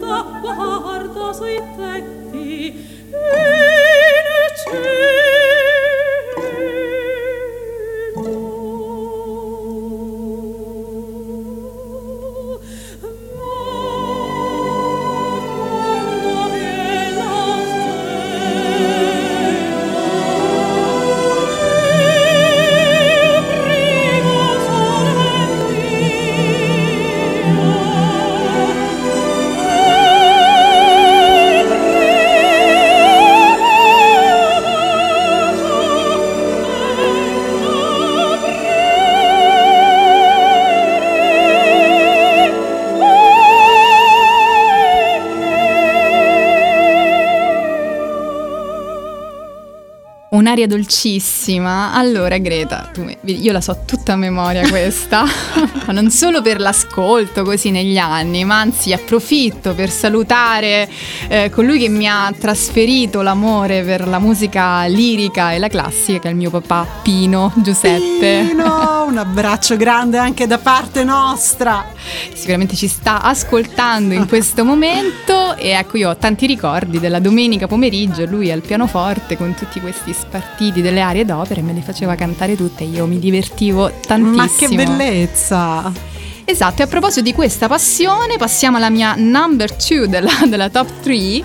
guarda 0.00 1.32
sui 1.32 1.60
tetti 1.76 2.72
in 2.72 4.28
cielo 4.56 5.33
Un'aria 50.54 50.68
dolcissima. 50.68 51.92
Allora, 51.92 52.38
Greta, 52.38 52.88
tu 52.92 53.04
io 53.22 53.50
la 53.50 53.60
so 53.60 53.82
tutta 53.84 54.03
a 54.12 54.16
memoria 54.16 54.68
questa, 54.68 55.24
ma 55.86 55.92
non 55.92 56.10
solo 56.10 56.42
per 56.42 56.60
l'ascolto 56.60 57.42
così 57.42 57.70
negli 57.70 57.96
anni, 57.96 58.44
ma 58.44 58.60
anzi 58.60 58.92
approfitto 58.92 59.74
per 59.74 59.90
salutare 59.90 60.88
eh, 61.28 61.50
colui 61.50 61.78
che 61.78 61.88
mi 61.88 62.06
ha 62.06 62.32
trasferito 62.38 63.22
l'amore 63.22 63.82
per 63.82 64.06
la 64.06 64.18
musica 64.18 64.84
lirica 64.84 65.52
e 65.52 65.58
la 65.58 65.68
classica, 65.68 66.18
che 66.18 66.28
è 66.28 66.30
il 66.30 66.36
mio 66.36 66.50
papà 66.50 66.86
Pino 67.02 67.52
Giuseppe. 67.56 68.46
Pino, 68.48 69.04
un 69.06 69.16
abbraccio 69.16 69.76
grande 69.76 70.18
anche 70.18 70.46
da 70.46 70.58
parte 70.58 71.04
nostra. 71.04 71.92
Sicuramente 72.34 72.76
ci 72.76 72.88
sta 72.88 73.22
ascoltando 73.22 74.14
in 74.14 74.28
questo 74.28 74.64
momento 74.64 75.56
e 75.56 75.70
ecco 75.70 75.96
io 75.96 76.10
ho 76.10 76.16
tanti 76.16 76.46
ricordi 76.46 77.00
della 77.00 77.20
domenica 77.20 77.66
pomeriggio, 77.66 78.26
lui 78.26 78.50
al 78.50 78.60
pianoforte 78.60 79.36
con 79.36 79.54
tutti 79.54 79.80
questi 79.80 80.12
spartiti 80.12 80.82
delle 80.82 81.00
arie 81.00 81.24
d'opera 81.24 81.60
e 81.60 81.62
me 81.62 81.72
le 81.72 81.80
faceva 81.80 82.14
cantare 82.14 82.56
tutte 82.56 82.84
e 82.84 82.88
io 82.88 83.06
mi 83.06 83.18
divertivo 83.18 83.93
tantissimo. 84.00 84.36
Ma 84.36 84.48
che 84.48 84.68
bellezza! 84.74 86.13
Esatto, 86.46 86.82
e 86.82 86.84
a 86.84 86.86
proposito 86.86 87.22
di 87.22 87.32
questa 87.32 87.68
passione, 87.68 88.36
passiamo 88.36 88.76
alla 88.76 88.90
mia 88.90 89.14
number 89.16 89.72
two 89.72 90.06
della, 90.06 90.30
della 90.46 90.68
top 90.68 91.00
3, 91.00 91.42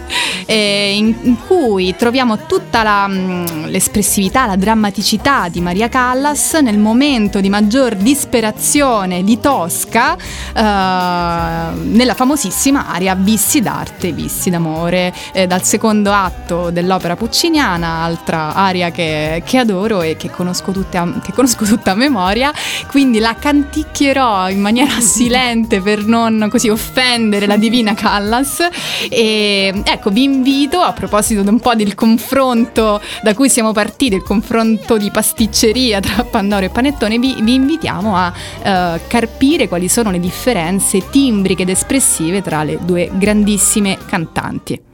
in, 0.47 1.16
in 1.22 1.38
cui 1.47 1.95
troviamo 1.95 2.45
tutta 2.45 2.84
la, 2.84 3.08
mm, 3.08 3.68
l'espressività, 3.68 4.45
la 4.45 4.58
drammaticità 4.58 5.47
di 5.47 5.62
Maria 5.62 5.88
Callas 5.88 6.56
nel 6.56 6.78
momento 6.78 7.39
di 7.39 7.47
maggior 7.47 7.95
disperazione 7.95 9.24
di 9.24 9.39
Tosca, 9.39 10.18
eh, 10.18 10.62
nella 10.62 12.14
famosissima 12.14 12.88
aria 12.89 13.16
Vissi 13.16 13.62
d'arte, 13.62 14.12
Vissi 14.12 14.50
d'amore, 14.50 15.14
eh, 15.32 15.47
dal 15.47 15.64
secondo 15.64 16.12
atto 16.12 16.72
dell'opera 16.72 17.16
pucciniana, 17.16 18.04
altra 18.04 18.54
aria 18.54 18.91
che, 18.91 19.43
che 19.45 19.58
adoro 19.60 20.02
e 20.02 20.18
che 20.18 20.30
conosco, 20.30 20.74
a, 20.91 21.14
che 21.24 21.32
conosco 21.32 21.64
tutta 21.64 21.91
a 21.91 21.95
memoria, 21.95 22.52
quindi 22.88 23.20
la 23.20 23.34
canticchierò 23.34 24.50
in 24.50 24.60
maniera 24.60 24.88
silente 25.00 25.82
per 25.82 26.06
non 26.06 26.48
così 26.50 26.70
offendere 26.70 27.46
la 27.46 27.58
divina 27.58 27.94
Callas. 27.94 28.68
E 29.10 29.82
ecco 29.86 30.10
vi 30.10 30.24
invito 30.24 30.80
a 30.80 30.94
proposito 30.94 31.42
di 31.42 31.48
un 31.48 31.60
po' 31.60 31.76
del 31.76 31.96
confronto 31.96 33.02
da 33.22 33.34
cui 33.34 33.50
siamo 33.50 33.72
partiti 33.72 34.16
il 34.16 34.24
confronto 34.24 34.98
di 34.98 35.10
pasticceria 35.12 36.00
tra 36.00 36.24
Pandoro 36.24 36.66
e 36.66 36.70
Panettone 36.70 37.20
vi, 37.20 37.36
vi 37.42 37.54
invitiamo 37.54 38.16
a 38.16 38.34
eh, 38.64 39.02
carpire 39.08 39.68
quali 39.68 39.88
sono 39.88 40.12
le 40.12 40.20
differenze 40.20 41.10
timbriche 41.10 41.64
ed 41.64 41.70
espressive 41.70 42.42
tra 42.42 42.64
le 42.64 42.80
due 42.82 43.10
grandissime 43.14 43.98
cantanti 44.08 44.89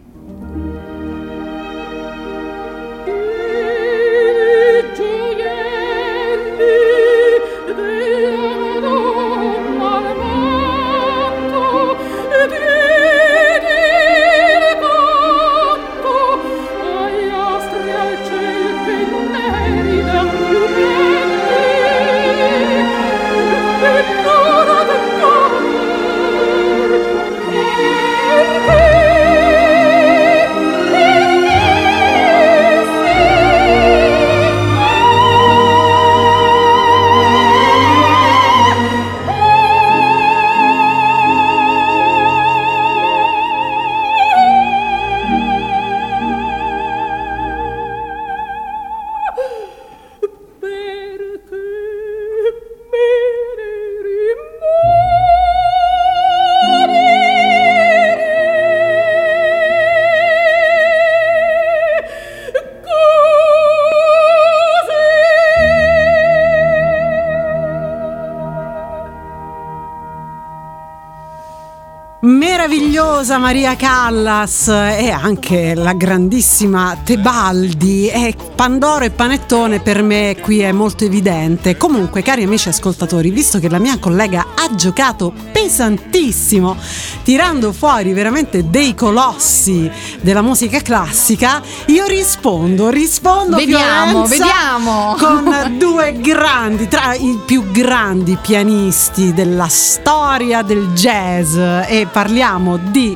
Meravigliosa 73.26 73.38
Maria 73.40 73.76
Callas 73.76 74.68
e 74.68 75.10
anche 75.10 75.74
la 75.74 75.94
grandissima 75.94 76.96
Tebaldi 77.04 78.08
e 78.08 78.36
Pandoro 78.54 79.04
e 79.04 79.10
Panettone 79.10 79.80
per 79.80 80.04
me 80.04 80.38
qui 80.40 80.60
è 80.60 80.72
molto 80.72 81.06
evidente. 81.06 81.76
Comunque, 81.76 82.22
cari 82.22 82.44
amici 82.44 82.70
ascoltatori, 82.70 83.32
visto 83.32 83.58
che 83.58 83.68
la 83.68 83.80
mia 83.80 83.98
collega 83.98 84.54
ha 84.56 84.76
giocato 84.76 85.34
pesantissimo, 85.52 86.78
tirando 87.24 87.74
fuori 87.74 88.14
veramente 88.14 88.70
dei 88.70 88.94
colossi 88.94 89.90
della 90.26 90.42
musica 90.42 90.82
classica, 90.82 91.62
io 91.86 92.08
rispondo, 92.08 92.90
rispondo 92.90 93.58
Vediamo, 93.58 94.26
Fiorenza, 94.26 94.44
vediamo. 94.44 95.16
con 95.20 95.54
due 95.78 96.20
grandi, 96.20 96.88
tra 96.88 97.14
i 97.14 97.40
più 97.46 97.70
grandi 97.70 98.36
pianisti 98.42 99.36
della 99.36 99.68
storia 99.68 100.64
del 100.64 100.94
jazz 100.94 101.56
e 101.56 102.08
parliamo 102.12 102.78
di... 102.78 103.16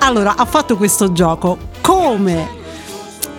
Allora, 0.00 0.34
ha 0.36 0.44
fatto 0.44 0.76
questo 0.76 1.12
gioco 1.12 1.56
come 1.80 2.60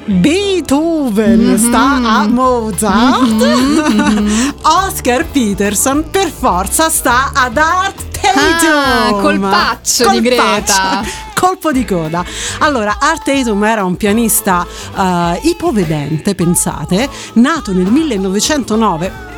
Beethoven 0.06 1.60
sta 1.60 2.00
a 2.02 2.28
Mozart, 2.28 4.58
Oscar 4.64 5.28
Peterson 5.28 6.10
per 6.10 6.32
forza 6.32 6.90
sta 6.90 7.30
ad 7.32 7.58
Art 7.58 8.06
Tatum. 8.10 8.72
Ah, 8.72 9.12
colpaccio 9.22 10.10
di 10.10 10.22
Greta. 10.22 11.22
Colpo 11.44 11.74
di 11.74 11.84
coda. 11.84 12.24
Allora, 12.60 13.00
Art 13.02 13.26
Tatum 13.26 13.66
era 13.66 13.84
un 13.84 13.98
pianista 13.98 14.66
eh, 14.96 15.42
ipovedente, 15.44 16.36
pensate, 16.36 17.10
nato 17.34 17.74
nel 17.74 17.92
1909 17.92 19.33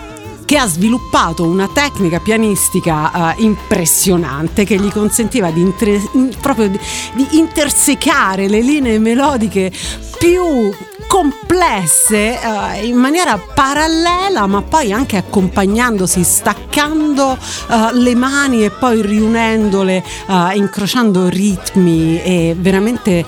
che 0.45 0.57
ha 0.57 0.67
sviluppato 0.67 1.43
una 1.43 1.67
tecnica 1.67 2.19
pianistica 2.19 3.35
eh, 3.35 3.41
impressionante 3.41 4.63
che 4.63 4.77
gli 4.77 4.91
consentiva 4.91 5.49
di, 5.49 5.61
intre- 5.61 6.01
in- 6.13 6.33
proprio 6.39 6.69
di, 6.69 6.79
di 7.13 7.27
intersecare 7.37 8.47
le 8.47 8.61
linee 8.61 8.99
melodiche 8.99 9.71
più 10.17 10.71
complesse 11.07 12.39
eh, 12.39 12.85
in 12.85 12.95
maniera 12.95 13.37
parallela 13.37 14.47
ma 14.47 14.61
poi 14.61 14.91
anche 14.91 15.17
accompagnandosi 15.17 16.23
staccando 16.23 17.37
eh, 17.69 17.93
le 17.93 18.15
mani 18.15 18.63
e 18.65 18.71
poi 18.71 19.01
riunendole 19.01 20.03
eh, 20.27 20.55
incrociando 20.55 21.29
ritmi 21.29 22.21
e 22.21 22.55
veramente 22.57 23.19
eh, 23.19 23.25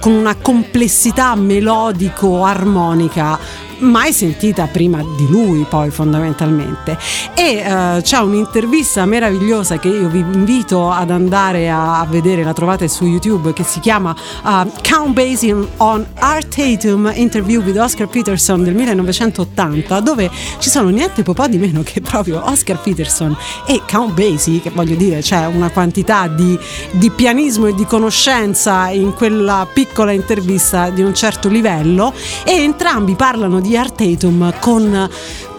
con 0.00 0.12
una 0.12 0.36
complessità 0.36 1.34
melodico 1.34 2.44
armonica 2.44 3.38
mai 3.82 4.12
sentita 4.12 4.66
prima 4.66 5.02
di 5.16 5.28
lui 5.28 5.66
poi 5.68 5.90
fondamentalmente. 5.90 6.98
E 7.34 7.56
eh, 7.56 8.00
c'è 8.02 8.18
un'intervista 8.18 9.04
meravigliosa 9.06 9.78
che 9.78 9.88
io 9.88 10.08
vi 10.08 10.20
invito 10.20 10.90
ad 10.90 11.10
andare 11.10 11.70
a, 11.70 12.06
vedere 12.08 12.42
la 12.42 12.52
trovate 12.52 12.88
su 12.88 13.04
youtube 13.04 13.52
che 13.52 13.64
si 13.64 13.80
chiama 13.80 14.14
uh, 14.42 14.70
Count 14.82 15.12
Basie 15.12 15.54
on 15.78 16.06
Art 16.18 16.54
Tatum 16.54 17.10
Interview 17.14 17.62
with 17.62 17.76
Oscar 17.76 18.06
Peterson 18.06 18.62
del 18.62 18.74
1980 18.74 20.00
dove 20.00 20.30
ci 20.58 20.68
sono 20.68 20.88
niente 20.88 21.22
po' 21.22 21.46
di 21.46 21.58
meno 21.58 21.82
che 21.82 22.00
proprio 22.00 22.42
Oscar 22.44 22.78
Peterson 22.78 23.36
e 23.66 23.80
Count 23.90 24.12
Basie 24.12 24.60
che 24.60 24.70
voglio 24.70 24.94
dire 24.94 25.20
c'è 25.20 25.46
una 25.46 25.70
quantità 25.70 26.28
di, 26.28 26.58
di 26.92 27.10
pianismo 27.10 27.66
e 27.66 27.74
di 27.74 27.86
conoscenza 27.86 28.90
in 28.90 29.14
quella 29.14 29.66
piccola 29.72 30.12
intervista 30.12 30.90
di 30.90 31.02
un 31.02 31.14
certo 31.14 31.48
livello 31.48 32.12
e 32.44 32.52
entrambi 32.52 33.14
parlano 33.14 33.60
di 33.60 33.71
Tatum 33.72 34.52
con 34.60 35.08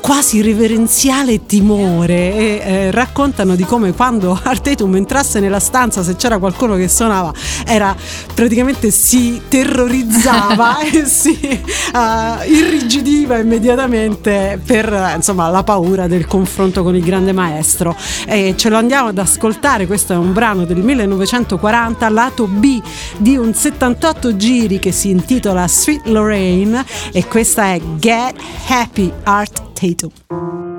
quasi 0.04 0.42
reverenziale 0.42 1.46
timore 1.46 2.36
e 2.36 2.62
eh, 2.62 2.92
raccontano 2.92 3.56
di 3.56 3.64
come 3.64 3.94
quando 3.94 4.38
Art 4.44 4.62
Tatum 4.62 4.98
entrasse 4.98 5.40
nella 5.40 5.62
stanza 5.62 6.04
se 6.04 6.18
c'era 6.18 6.40
qualcuno 6.40 6.76
che 6.76 6.90
suonava 6.90 7.34
era 7.66 7.96
praticamente 8.34 8.92
si 8.92 9.44
terrorizzava 9.48 10.80
e 10.92 11.06
si 11.06 11.40
eh, 11.40 12.48
irrigidiva 12.48 13.38
immediatamente 13.38 14.60
per 14.62 15.14
insomma 15.16 15.48
la 15.48 15.64
paura 15.64 16.08
del 16.08 16.28
confronto 16.28 16.84
con 16.84 16.98
il 16.98 17.04
grande 17.04 17.32
maestro. 17.32 17.96
E 18.28 18.56
ce 18.58 18.68
lo 18.68 18.76
andiamo 18.76 19.08
ad 19.08 19.18
ascoltare 19.18 19.88
questo 19.88 20.12
è 20.12 20.18
un 20.18 20.34
brano 20.34 20.66
del 20.66 20.80
1940 20.80 22.10
lato 22.10 22.48
B 22.48 22.82
di 23.20 23.38
un 23.38 23.54
78 23.54 24.36
giri 24.36 24.80
che 24.80 24.92
si 24.92 25.12
intitola 25.12 25.66
Sweet 25.66 26.08
Lorraine 26.08 26.84
e 27.14 27.26
questa 27.26 27.68
è 27.68 27.82
Get 27.98 28.36
Happy 28.68 29.10
Art 29.24 29.72
Tatum 29.84 30.14
Get 30.30 30.73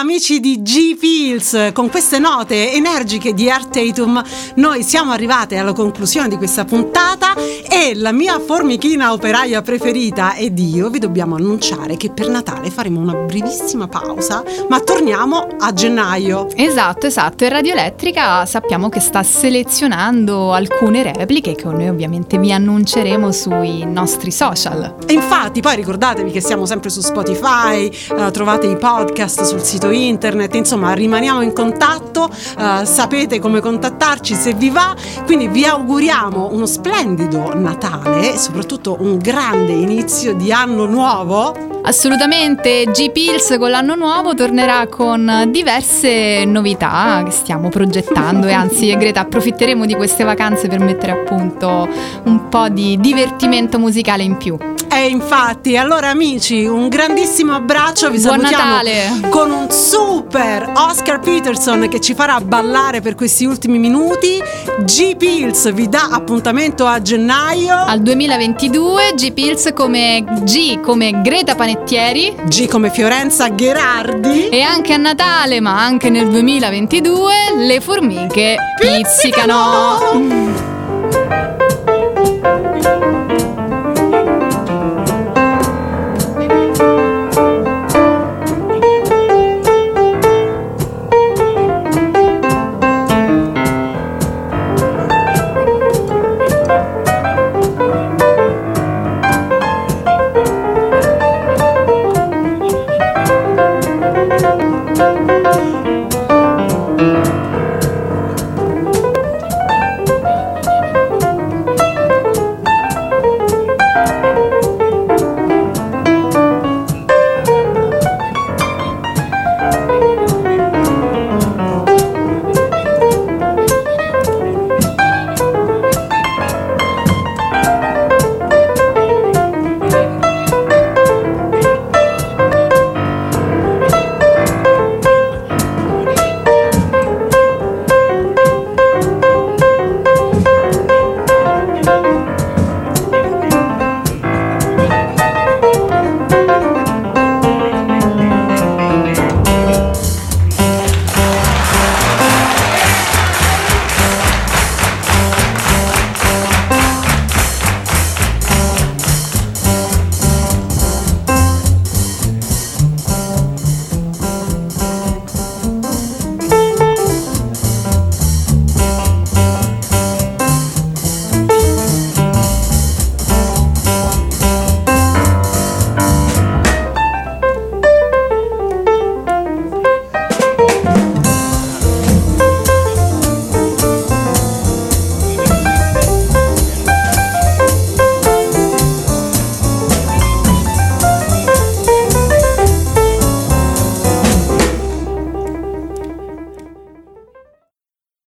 amici 0.00 0.40
di 0.40 0.62
G 0.62 0.96
Pills, 0.96 1.72
con 1.74 1.90
queste 1.90 2.18
note 2.18 2.72
energiche 2.72 3.34
di 3.34 3.50
Art 3.50 3.70
Tatum, 3.70 4.22
noi 4.54 4.82
siamo 4.82 5.12
arrivate 5.12 5.58
alla 5.58 5.74
conclusione 5.74 6.28
di 6.28 6.36
questa 6.36 6.64
puntata 6.64 7.34
e 7.80 7.94
la 7.94 8.12
mia 8.12 8.38
formichina 8.38 9.10
operaia 9.10 9.62
preferita 9.62 10.34
ed 10.34 10.58
io 10.58 10.90
vi 10.90 10.98
dobbiamo 10.98 11.36
annunciare 11.36 11.96
che 11.96 12.10
per 12.10 12.28
Natale 12.28 12.68
faremo 12.68 13.00
una 13.00 13.14
brevissima 13.14 13.88
pausa, 13.88 14.44
ma 14.68 14.80
torniamo 14.80 15.46
a 15.58 15.72
gennaio. 15.72 16.46
Esatto, 16.54 17.06
esatto. 17.06 17.44
E 17.44 17.48
Radio 17.48 17.72
Elettrica 17.72 18.44
sappiamo 18.44 18.90
che 18.90 19.00
sta 19.00 19.22
selezionando 19.22 20.52
alcune 20.52 21.02
repliche 21.02 21.54
che 21.54 21.64
noi 21.64 21.88
ovviamente 21.88 22.36
vi 22.36 22.52
annunceremo 22.52 23.32
sui 23.32 23.86
nostri 23.86 24.30
social. 24.30 24.96
E 25.06 25.14
infatti 25.14 25.62
poi 25.62 25.76
ricordatevi 25.76 26.30
che 26.30 26.42
siamo 26.42 26.66
sempre 26.66 26.90
su 26.90 27.00
Spotify, 27.00 27.86
eh, 27.86 28.30
trovate 28.30 28.66
i 28.66 28.76
podcast 28.76 29.44
sul 29.44 29.62
sito 29.62 29.88
internet, 29.88 30.54
insomma 30.54 30.92
rimaniamo 30.92 31.40
in 31.40 31.54
contatto, 31.54 32.28
eh, 32.28 32.84
sapete 32.84 33.38
come 33.38 33.60
contattarci 33.60 34.34
se 34.34 34.52
vi 34.52 34.68
va, 34.68 34.94
quindi 35.24 35.48
vi 35.48 35.64
auguriamo 35.64 36.50
uno 36.52 36.66
splendido 36.66 37.54
Natale 37.54 37.68
e 38.20 38.36
soprattutto 38.36 38.96
un 39.00 39.18
grande 39.18 39.72
inizio 39.72 40.34
di 40.34 40.52
anno 40.52 40.86
nuovo. 40.86 41.68
Assolutamente, 41.82 42.84
G 42.86 43.10
Pills 43.10 43.56
con 43.58 43.70
l'anno 43.70 43.94
nuovo 43.94 44.34
tornerà 44.34 44.86
con 44.86 45.48
diverse 45.48 46.44
novità 46.44 47.22
che 47.24 47.30
stiamo 47.30 47.68
progettando 47.68 48.46
e 48.46 48.52
anzi 48.52 48.94
Greta 48.96 49.20
approfitteremo 49.20 49.86
di 49.86 49.94
queste 49.94 50.24
vacanze 50.24 50.68
per 50.68 50.80
mettere 50.80 51.12
a 51.12 51.16
punto 51.16 51.88
un 52.24 52.48
po' 52.48 52.68
di 52.68 52.98
divertimento 53.00 53.78
musicale 53.78 54.22
in 54.22 54.36
più. 54.36 54.58
E 54.92 55.06
infatti, 55.06 55.76
allora 55.76 56.08
amici, 56.08 56.64
un 56.66 56.88
grandissimo 56.88 57.54
abbraccio, 57.54 58.10
vi 58.10 58.18
Buon 58.18 58.40
salutiamo 58.40 58.70
Natale! 58.72 59.28
con 59.30 59.50
un 59.50 59.70
super 59.70 60.72
Oscar 60.74 61.20
Peterson 61.20 61.88
che 61.88 62.00
ci 62.00 62.12
farà 62.14 62.38
ballare 62.40 63.00
per 63.00 63.14
questi 63.14 63.44
ultimi 63.44 63.78
minuti. 63.78 64.42
G 64.80 65.16
Pills 65.16 65.72
vi 65.72 65.88
dà 65.88 66.08
appuntamento 66.10 66.86
a 66.86 67.00
gennaio. 67.00 67.76
Al 67.86 68.00
2022 68.02 69.12
G 69.14 69.32
Pills 69.32 69.70
come 69.74 70.24
G 70.42 70.80
come 70.80 71.20
Greta 71.22 71.54
Panettieri 71.54 72.34
G 72.46 72.66
come 72.66 72.90
Fiorenza 72.90 73.48
Gherardi. 73.48 74.48
e 74.48 74.60
anche 74.62 74.92
a 74.92 74.96
Natale 74.96 75.60
ma 75.60 75.82
anche 75.82 76.10
nel 76.10 76.28
2022 76.28 77.32
le 77.58 77.80
formiche 77.80 78.56
pizzicano. 78.78 79.98
Pizzicano! 80.00 80.69